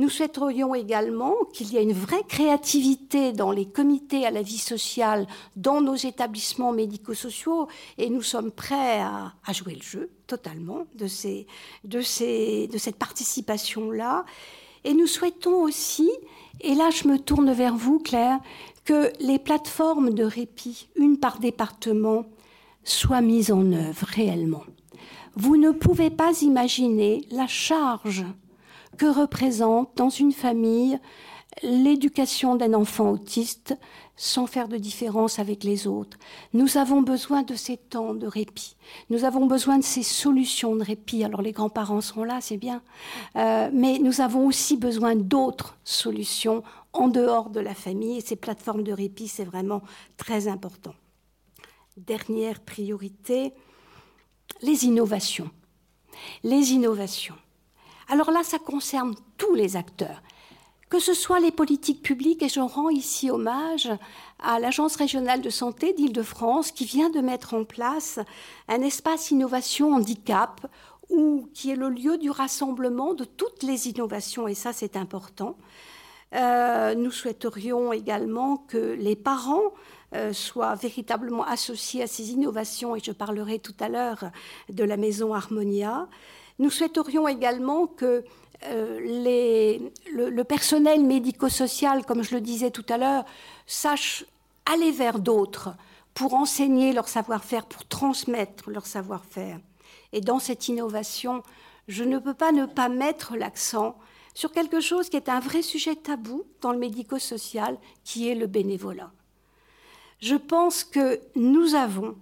Nous 0.00 0.08
souhaiterions 0.08 0.74
également 0.74 1.34
qu'il 1.52 1.72
y 1.72 1.76
ait 1.76 1.82
une 1.82 1.92
vraie 1.92 2.24
créativité 2.26 3.32
dans 3.32 3.52
les 3.52 3.66
comités 3.66 4.24
à 4.24 4.30
la 4.30 4.40
vie 4.40 4.56
sociale, 4.56 5.26
dans 5.56 5.82
nos 5.82 5.94
établissements 5.94 6.72
médico-sociaux, 6.72 7.68
et 7.98 8.08
nous 8.08 8.22
sommes 8.22 8.50
prêts 8.50 9.02
à, 9.02 9.34
jouer 9.52 9.74
le 9.74 9.82
jeu 9.82 10.10
totalement 10.26 10.86
de, 10.94 11.06
cette 11.06 12.96
participation-là. 12.96 14.24
Et 14.84 14.94
nous 14.94 15.06
souhaitons 15.06 15.64
aussi, 15.64 16.10
et 16.62 16.74
là 16.74 16.88
je 16.88 17.06
me 17.06 17.18
tourne 17.18 17.52
vers 17.52 17.76
vous 17.76 17.98
Claire, 17.98 18.38
que 18.86 19.12
les 19.20 19.38
plateformes 19.38 20.14
de 20.14 20.24
répit, 20.24 20.88
une 20.96 21.18
par 21.18 21.40
département, 21.40 22.24
soient 22.84 23.20
mises 23.20 23.52
en 23.52 23.72
œuvre 23.72 24.06
réellement. 24.06 24.64
Vous 25.34 25.56
ne 25.56 25.70
pouvez 25.70 26.10
pas 26.10 26.32
imaginer 26.42 27.24
la 27.30 27.46
charge 27.46 28.24
que 28.96 29.06
représente 29.06 29.90
dans 29.96 30.10
une 30.10 30.32
famille 30.32 30.98
l'éducation 31.62 32.56
d'un 32.56 32.74
enfant 32.74 33.10
autiste 33.10 33.76
sans 34.16 34.46
faire 34.46 34.68
de 34.68 34.76
différence 34.76 35.38
avec 35.38 35.64
les 35.64 35.86
autres. 35.86 36.18
Nous 36.52 36.76
avons 36.76 37.00
besoin 37.00 37.42
de 37.42 37.54
ces 37.54 37.76
temps 37.78 38.14
de 38.14 38.26
répit. 38.26 38.76
Nous 39.08 39.24
avons 39.24 39.46
besoin 39.46 39.78
de 39.78 39.84
ces 39.84 40.02
solutions 40.02 40.76
de 40.76 40.84
répit. 40.84 41.24
Alors 41.24 41.40
les 41.42 41.52
grands-parents 41.52 42.02
sont 42.02 42.22
là, 42.22 42.38
c'est 42.40 42.58
bien. 42.58 42.82
Euh, 43.36 43.70
mais 43.72 43.98
nous 43.98 44.20
avons 44.20 44.46
aussi 44.46 44.76
besoin 44.76 45.16
d'autres 45.16 45.78
solutions 45.84 46.62
en 46.92 47.08
dehors 47.08 47.48
de 47.50 47.60
la 47.60 47.74
famille. 47.74 48.18
Et 48.18 48.20
ces 48.20 48.36
plateformes 48.36 48.82
de 48.82 48.92
répit, 48.92 49.26
c'est 49.26 49.44
vraiment 49.44 49.80
très 50.18 50.48
important. 50.48 50.92
Dernière 52.06 52.60
priorité, 52.60 53.52
les 54.62 54.86
innovations. 54.86 55.50
Les 56.42 56.72
innovations. 56.72 57.36
Alors 58.08 58.30
là, 58.30 58.42
ça 58.42 58.58
concerne 58.58 59.14
tous 59.36 59.54
les 59.54 59.76
acteurs 59.76 60.22
que 60.88 60.98
ce 60.98 61.14
soit 61.14 61.38
les 61.38 61.52
politiques 61.52 62.02
publiques, 62.02 62.42
et 62.42 62.48
je 62.48 62.58
rends 62.58 62.90
ici 62.90 63.30
hommage 63.30 63.88
à 64.40 64.58
l'Agence 64.58 64.96
régionale 64.96 65.40
de 65.40 65.48
santé 65.48 65.92
d'Île-de-France 65.92 66.72
qui 66.72 66.84
vient 66.84 67.10
de 67.10 67.20
mettre 67.20 67.54
en 67.54 67.62
place 67.62 68.18
un 68.66 68.82
espace 68.82 69.30
innovation 69.30 69.94
handicap 69.94 70.66
où, 71.08 71.48
qui 71.54 71.70
est 71.70 71.76
le 71.76 71.90
lieu 71.90 72.18
du 72.18 72.28
rassemblement 72.28 73.14
de 73.14 73.22
toutes 73.22 73.62
les 73.62 73.86
innovations, 73.86 74.48
et 74.48 74.54
ça 74.54 74.72
c'est 74.72 74.96
important. 74.96 75.56
Euh, 76.34 76.96
nous 76.96 77.12
souhaiterions 77.12 77.92
également 77.92 78.56
que 78.56 78.96
les 78.98 79.14
parents 79.14 79.72
euh, 80.14 80.32
soient 80.32 80.74
véritablement 80.74 81.44
associés 81.44 82.02
à 82.02 82.06
ces 82.06 82.32
innovations, 82.32 82.96
et 82.96 83.00
je 83.00 83.12
parlerai 83.12 83.58
tout 83.58 83.74
à 83.80 83.88
l'heure 83.88 84.30
de 84.68 84.84
la 84.84 84.96
maison 84.96 85.34
Harmonia. 85.34 86.08
Nous 86.58 86.70
souhaiterions 86.70 87.28
également 87.28 87.86
que 87.86 88.24
euh, 88.64 89.00
les, 89.00 89.92
le, 90.12 90.42
personnel 90.44 91.04
médico-social, 91.04 92.04
comme 92.04 92.22
je 92.22 92.34
le 92.34 92.40
disais 92.40 92.70
tout 92.70 92.84
à 92.88 92.98
l'heure, 92.98 93.24
sache 93.66 94.24
aller 94.66 94.90
vers 94.90 95.18
d'autres 95.18 95.74
pour 96.12 96.34
enseigner 96.34 96.92
leur 96.92 97.08
savoir-faire, 97.08 97.64
pour 97.66 97.86
transmettre 97.86 98.68
leur 98.68 98.86
savoir-faire. 98.86 99.58
Et 100.12 100.20
dans 100.20 100.38
cette 100.38 100.68
innovation, 100.68 101.42
je 101.88 102.04
ne 102.04 102.18
peux 102.18 102.34
pas 102.34 102.52
ne 102.52 102.66
pas 102.66 102.88
mettre 102.88 103.36
l'accent 103.36 103.96
sur 104.34 104.52
quelque 104.52 104.80
chose 104.80 105.08
qui 105.08 105.16
est 105.16 105.28
un 105.28 105.40
vrai 105.40 105.62
sujet 105.62 105.96
tabou 105.96 106.44
dans 106.60 106.72
le 106.72 106.78
médico-social, 106.78 107.78
qui 108.04 108.28
est 108.28 108.34
le 108.34 108.46
bénévolat. 108.46 109.12
Je 110.20 110.36
pense 110.36 110.84
que 110.84 111.20
nous 111.34 111.74
avons, 111.74 112.16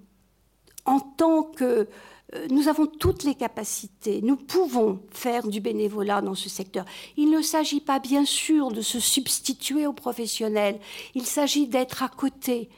en 0.85 1.01
tant 1.01 1.43
que 1.43 1.89
euh, 2.35 2.47
nous 2.51 2.69
avons 2.69 2.87
toutes 2.87 3.25
les 3.25 3.35
capacités, 3.35 4.21
nous 4.23 4.37
pouvons 4.37 5.01
faire 5.11 5.47
du 5.49 5.61
bénévolat 5.61 6.21
dans 6.21 6.35
ce 6.35 6.49
secteur. 6.49 6.85
Il 7.17 7.31
ne 7.31 7.41
s'agit 7.41 7.81
pas 7.81 7.99
bien 7.99 8.25
sûr 8.25 8.71
de 8.71 8.83
se 8.83 9.01
substituer 9.01 9.87
aux 9.87 9.93
professionnels, 9.93 10.79
il 11.15 11.25
s'agit 11.25 11.67
d'être 11.67 12.03
à 12.03 12.09
côté 12.09 12.69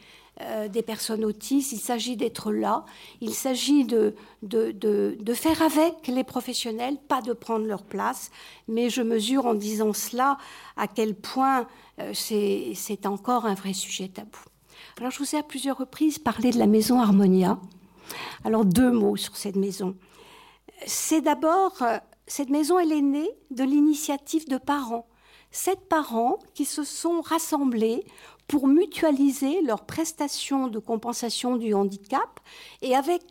euh, 0.42 0.68
des 0.68 0.82
personnes 0.82 1.24
autistes, 1.24 1.72
il 1.72 1.80
s'agit 1.80 2.16
d'être 2.16 2.52
là, 2.52 2.84
il 3.20 3.34
s'agit 3.34 3.84
de, 3.84 4.14
faire 5.34 5.62
avec 5.62 6.06
les 6.06 6.24
professionnels, 6.24 6.96
pas 7.08 7.20
de 7.20 7.32
prendre 7.32 7.66
leur 7.66 7.82
place, 7.82 8.30
mais 8.68 8.88
je 8.88 9.02
mesure 9.02 9.46
en 9.46 9.54
disant 9.54 9.92
cela 9.92 10.38
à 10.76 10.86
quel 10.86 11.14
point 11.14 11.66
euh, 11.98 12.12
c'est 12.14 13.04
encore 13.04 13.46
un 13.46 13.54
vrai 13.54 13.72
sujet 13.72 14.08
tabou. 14.08 14.38
Alors 15.00 15.10
je 15.10 15.18
vous 15.20 15.34
ai 15.34 15.38
à 15.38 15.42
plusieurs 15.42 15.78
reprises 15.78 16.18
parlé 16.18 16.50
de 16.50 16.58
la 16.58 16.66
maison 16.66 17.00
Harmonia. 17.00 17.58
Alors 18.44 18.66
deux 18.66 18.90
mots 18.90 19.16
sur 19.16 19.34
cette 19.34 19.56
maison. 19.56 19.96
C'est 20.86 21.22
d'abord, 21.22 21.80
euh, 21.80 21.96
cette 22.26 22.50
maison, 22.50 22.78
elle 22.78 22.92
est 22.92 23.00
née 23.00 23.30
de 23.50 23.64
l'initiative 23.64 24.46
de 24.46 24.58
parents. 24.58 25.06
Sept 25.52 25.88
parents 25.88 26.38
qui 26.52 26.66
se 26.66 26.84
sont 26.84 27.22
rassemblés 27.22 28.04
pour 28.46 28.68
mutualiser 28.68 29.62
leurs 29.62 29.86
prestations 29.86 30.68
de 30.68 30.78
compensation 30.78 31.56
du 31.56 31.72
handicap. 31.72 32.38
Et 32.82 32.94
avec 32.94 33.22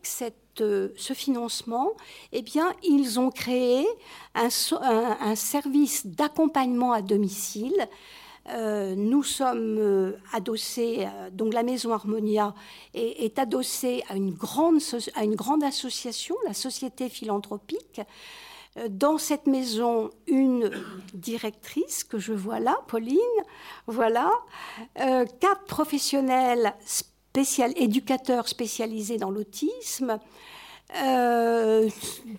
euh, 0.60 0.88
ce 0.96 1.12
financement, 1.12 1.92
eh 2.32 2.42
bien, 2.42 2.72
ils 2.82 3.20
ont 3.20 3.30
créé 3.30 3.86
un 4.34 4.50
service 5.36 6.04
d'accompagnement 6.04 6.90
à 6.90 7.00
domicile 7.00 7.88
euh, 8.48 8.94
nous 8.96 9.22
sommes 9.22 9.76
euh, 9.78 10.12
adossés, 10.32 11.00
euh, 11.06 11.30
donc 11.30 11.52
la 11.52 11.62
Maison 11.62 11.92
Harmonia 11.92 12.54
est, 12.94 13.38
adossée 13.38 14.02
à 14.08 14.16
une, 14.16 14.32
grande, 14.32 14.80
à 15.14 15.24
une 15.24 15.34
grande 15.34 15.62
association, 15.62 16.34
la 16.46 16.54
Société 16.54 17.08
philanthropique. 17.08 18.00
Dans 18.88 19.18
cette 19.18 19.48
maison, 19.48 20.10
une 20.28 20.70
directrice 21.12 22.04
que 22.04 22.20
je 22.20 22.32
vois 22.32 22.60
là, 22.60 22.78
Pauline, 22.86 23.18
voilà, 23.88 24.30
quatre 24.94 25.64
professionnels 25.66 26.72
éducateurs 27.76 28.46
spécialisés 28.46 29.18
dans 29.18 29.30
l'autisme, 29.30 30.20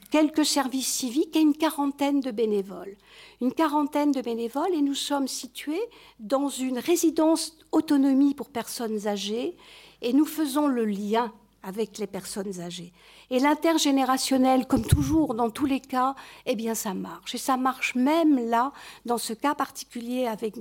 quelques 0.09 0.45
services 0.45 0.87
civiques 0.87 1.35
et 1.35 1.41
une 1.41 1.55
quarantaine 1.55 2.19
de 2.19 2.31
bénévoles 2.31 2.97
une 3.41 3.53
quarantaine 3.53 4.11
de 4.11 4.21
bénévoles 4.21 4.73
et 4.73 4.81
nous 4.81 4.93
sommes 4.93 5.27
situés 5.27 5.81
dans 6.19 6.47
une 6.47 6.77
résidence 6.77 7.57
autonomie 7.71 8.35
pour 8.35 8.49
personnes 8.49 9.07
âgées 9.07 9.57
et 10.01 10.13
nous 10.13 10.25
faisons 10.25 10.67
le 10.67 10.85
lien 10.85 11.33
avec 11.63 11.97
les 11.99 12.07
personnes 12.07 12.59
âgées. 12.59 12.91
Et 13.29 13.39
l'intergénérationnel, 13.39 14.65
comme 14.65 14.83
toujours 14.83 15.35
dans 15.35 15.49
tous 15.49 15.65
les 15.65 15.79
cas, 15.79 16.15
eh 16.45 16.55
bien 16.55 16.73
ça 16.73 16.93
marche. 16.93 17.35
Et 17.35 17.37
ça 17.37 17.55
marche 17.55 17.93
même 17.95 18.49
là, 18.49 18.71
dans 19.05 19.19
ce 19.19 19.33
cas 19.33 19.53
particulier 19.53 20.25
avec, 20.25 20.57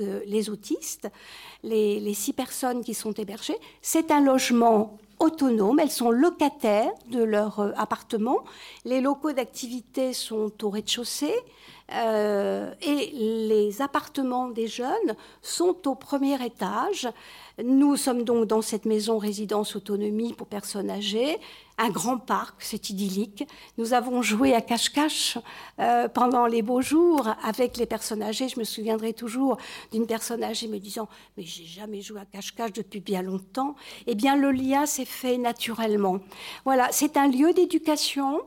euh, 0.00 0.20
les 0.26 0.48
autistes, 0.48 1.08
les 1.62 2.14
six 2.14 2.32
personnes 2.32 2.82
qui 2.82 2.94
sont 2.94 3.12
hébergées. 3.12 3.58
C'est 3.82 4.10
un 4.10 4.20
logement 4.20 4.98
autonome, 5.20 5.78
elles 5.78 5.90
sont 5.90 6.10
locataires 6.10 6.92
de 7.08 7.22
leur 7.22 7.60
euh, 7.60 7.72
appartement. 7.76 8.38
Les 8.84 9.00
locaux 9.00 9.32
d'activité 9.32 10.12
sont 10.12 10.52
au 10.62 10.70
rez-de-chaussée. 10.70 11.34
Euh, 11.92 12.72
et 12.82 13.10
les 13.48 13.82
appartements 13.82 14.48
des 14.48 14.68
jeunes 14.68 15.16
sont 15.42 15.88
au 15.88 15.96
premier 15.96 16.44
étage. 16.44 17.08
Nous 17.62 17.96
sommes 17.96 18.22
donc 18.22 18.46
dans 18.46 18.62
cette 18.62 18.84
maison 18.84 19.18
résidence 19.18 19.74
autonomie 19.74 20.32
pour 20.32 20.46
personnes 20.46 20.88
âgées, 20.88 21.38
un 21.80 21.88
grand 21.88 22.18
parc, 22.18 22.56
c'est 22.58 22.90
idyllique. 22.90 23.48
Nous 23.78 23.94
avons 23.94 24.20
joué 24.20 24.54
à 24.54 24.60
cache-cache 24.60 25.38
euh, 25.78 26.08
pendant 26.08 26.46
les 26.46 26.60
beaux 26.60 26.82
jours 26.82 27.28
avec 27.42 27.78
les 27.78 27.86
personnes 27.86 28.22
âgées. 28.22 28.48
Je 28.48 28.58
me 28.58 28.64
souviendrai 28.64 29.14
toujours 29.14 29.56
d'une 29.90 30.06
personne 30.06 30.44
âgée 30.44 30.68
me 30.68 30.78
disant 30.78 31.08
Mais 31.36 31.42
j'ai 31.42 31.64
jamais 31.64 32.02
joué 32.02 32.20
à 32.20 32.26
cache-cache 32.26 32.74
depuis 32.74 33.00
bien 33.00 33.22
longtemps. 33.22 33.76
Eh 34.06 34.14
bien, 34.14 34.36
le 34.36 34.52
lien 34.52 34.84
s'est 34.84 35.06
fait 35.06 35.38
naturellement. 35.38 36.18
Voilà, 36.66 36.88
c'est 36.92 37.16
un 37.16 37.28
lieu 37.28 37.54
d'éducation, 37.54 38.42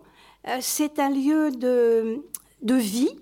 euh, 0.47 0.57
c'est 0.61 0.99
un 0.99 1.09
lieu 1.09 1.49
de, 1.49 2.23
de 2.61 2.75
vie 2.75 3.17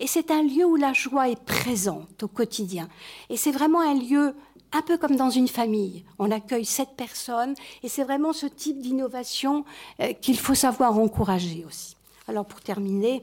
et 0.00 0.08
c'est 0.08 0.32
un 0.32 0.42
lieu 0.42 0.64
où 0.64 0.74
la 0.74 0.92
joie 0.92 1.28
est 1.28 1.42
présente 1.42 2.24
au 2.24 2.28
quotidien. 2.28 2.88
Et 3.30 3.36
c'est 3.36 3.52
vraiment 3.52 3.80
un 3.80 3.94
lieu 3.94 4.34
un 4.76 4.82
peu 4.82 4.98
comme 4.98 5.16
dans 5.16 5.30
une 5.30 5.48
famille. 5.48 6.04
On 6.18 6.30
accueille 6.30 6.66
sept 6.66 6.90
personnes 6.96 7.54
et 7.82 7.88
c'est 7.88 8.04
vraiment 8.04 8.32
ce 8.32 8.46
type 8.46 8.78
d'innovation 8.78 9.64
euh, 10.00 10.12
qu'il 10.12 10.38
faut 10.38 10.54
savoir 10.54 10.98
encourager 10.98 11.64
aussi. 11.64 11.96
Alors 12.28 12.44
pour 12.44 12.60
terminer, 12.60 13.22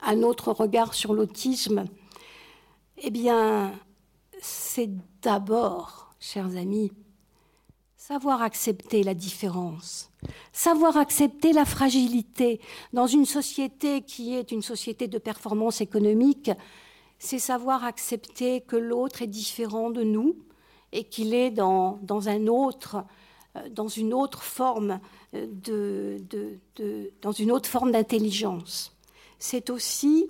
un 0.00 0.22
autre 0.22 0.52
regard 0.52 0.94
sur 0.94 1.12
l'autisme, 1.12 1.84
eh 2.98 3.10
bien, 3.10 3.72
c'est 4.40 4.90
d'abord, 5.20 6.14
chers 6.18 6.56
amis, 6.56 6.92
savoir 7.96 8.40
accepter 8.40 9.02
la 9.02 9.14
différence, 9.14 10.10
savoir 10.52 10.96
accepter 10.96 11.52
la 11.52 11.64
fragilité. 11.64 12.60
Dans 12.92 13.06
une 13.06 13.26
société 13.26 14.02
qui 14.02 14.34
est 14.34 14.50
une 14.50 14.62
société 14.62 15.08
de 15.08 15.18
performance 15.18 15.80
économique, 15.80 16.50
c'est 17.18 17.38
savoir 17.38 17.84
accepter 17.84 18.60
que 18.60 18.76
l'autre 18.76 19.22
est 19.22 19.26
différent 19.26 19.90
de 19.90 20.02
nous 20.02 20.36
et 20.94 21.04
qu'il 21.04 21.34
est 21.34 21.50
dans, 21.50 21.98
un 22.08 22.46
autre, 22.46 23.04
euh, 23.56 23.68
dans 23.68 23.88
une 23.88 24.14
autre 24.14 24.42
forme 24.42 25.00
euh, 25.34 25.46
de, 25.50 26.22
dans 27.20 27.32
une 27.32 27.52
autre 27.52 27.68
forme 27.68 27.92
d'intelligence. 27.92 28.96
C'est 29.38 29.68
aussi 29.68 30.28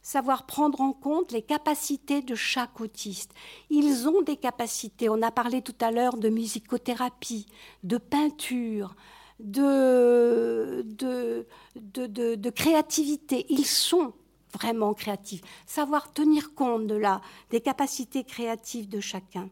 savoir 0.00 0.46
prendre 0.46 0.80
en 0.80 0.92
compte 0.92 1.32
les 1.32 1.42
capacités 1.42 2.22
de 2.22 2.36
chaque 2.36 2.80
autiste. 2.80 3.32
Ils 3.68 4.08
ont 4.08 4.22
des 4.22 4.36
capacités, 4.36 5.08
on 5.08 5.20
a 5.20 5.32
parlé 5.32 5.60
tout 5.60 5.74
à 5.80 5.90
l'heure 5.90 6.16
de 6.16 6.28
musicothérapie, 6.28 7.46
de 7.82 7.98
peinture, 7.98 8.94
de, 9.40 10.86
de, 10.86 12.50
créativité. 12.50 13.46
Ils 13.48 13.66
sont 13.66 14.12
vraiment 14.54 14.94
créatifs. 14.94 15.42
Savoir 15.66 16.12
tenir 16.12 16.54
compte 16.54 16.86
de 16.86 16.94
la, 16.94 17.20
des 17.50 17.60
capacités 17.60 18.22
créatives 18.22 18.88
de 18.88 19.00
chacun. 19.00 19.50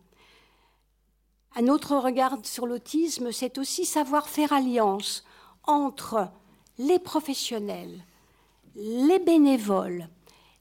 Un 1.57 1.69
autre 1.69 1.97
regard 1.97 2.39
sur 2.43 2.67
l'autisme, 2.67 3.33
c'est 3.33 3.59
aussi 3.59 3.85
savoir 3.85 4.29
faire 4.29 4.53
alliance 4.53 5.25
entre 5.65 6.29
les 6.79 6.99
professionnels, 6.99 8.05
les 8.75 9.19
bénévoles, 9.21 10.09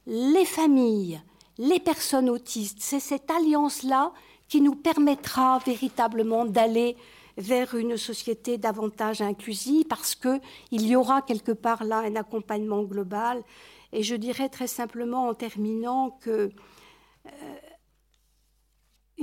les 0.05 0.45
familles 0.45 1.21
les 1.57 1.79
personnes 1.79 2.29
autistes. 2.29 2.77
C'est 2.79 2.99
cette 2.99 3.29
alliance-là 3.29 4.11
qui 4.47 4.61
nous 4.61 4.75
permettra 4.75 5.59
véritablement 5.59 6.45
d'aller 6.45 6.95
vers 7.37 7.73
une 7.75 7.97
société 7.97 8.57
davantage 8.57 9.21
inclusive 9.21 9.85
parce 9.85 10.13
qu'il 10.13 10.41
y 10.71 10.95
aura 10.95 11.21
quelque 11.21 11.51
part 11.51 11.83
là 11.83 11.99
un 11.99 12.15
accompagnement 12.15 12.83
global. 12.83 13.43
Et 13.91 14.03
je 14.03 14.15
dirais 14.15 14.49
très 14.49 14.67
simplement 14.67 15.27
en 15.27 15.33
terminant 15.33 16.17
que 16.21 16.51
euh, 17.25 17.29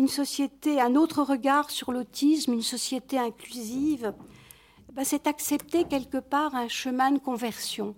une 0.01 0.09
société, 0.09 0.81
un 0.81 0.95
autre 0.95 1.23
regard 1.23 1.71
sur 1.71 1.93
l'autisme, 1.93 2.55
une 2.55 2.63
société 2.63 3.19
inclusive, 3.19 4.15
ben, 4.95 5.05
c'est 5.05 5.27
accepter 5.27 5.85
quelque 5.85 6.17
part 6.17 6.55
un 6.55 6.69
chemin 6.69 7.13
de 7.13 7.19
conversion, 7.19 7.95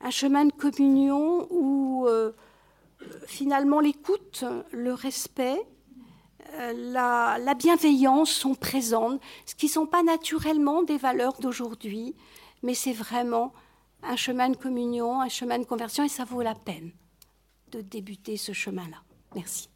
un 0.00 0.10
chemin 0.10 0.46
de 0.46 0.52
communion 0.52 1.46
où 1.50 2.04
euh, 2.08 2.32
finalement 3.26 3.78
l'écoute, 3.78 4.44
le 4.72 4.92
respect, 4.92 5.62
euh, 6.54 6.72
la, 6.92 7.54
bienveillance 7.54 8.32
sont 8.32 8.56
présentes, 8.56 9.20
ce 9.46 9.54
qui 9.54 9.66
ne 9.66 9.70
sont 9.70 9.86
pas 9.86 10.02
naturellement 10.02 10.82
des 10.82 10.98
valeurs 10.98 11.38
d'aujourd'hui, 11.40 12.16
mais 12.64 12.74
c'est 12.74 12.92
vraiment 12.92 13.52
un 14.02 14.16
chemin 14.16 14.50
de 14.50 14.56
communion, 14.56 15.20
un 15.20 15.28
chemin 15.28 15.60
de 15.60 15.64
conversion, 15.64 16.02
et 16.02 16.08
ça 16.08 16.24
vaut 16.24 16.42
la 16.42 16.56
peine 16.56 16.90
de 17.70 17.82
débuter 17.82 18.36
ce 18.36 18.52
chemin-là. 18.52 18.96
Merci. 19.36 19.69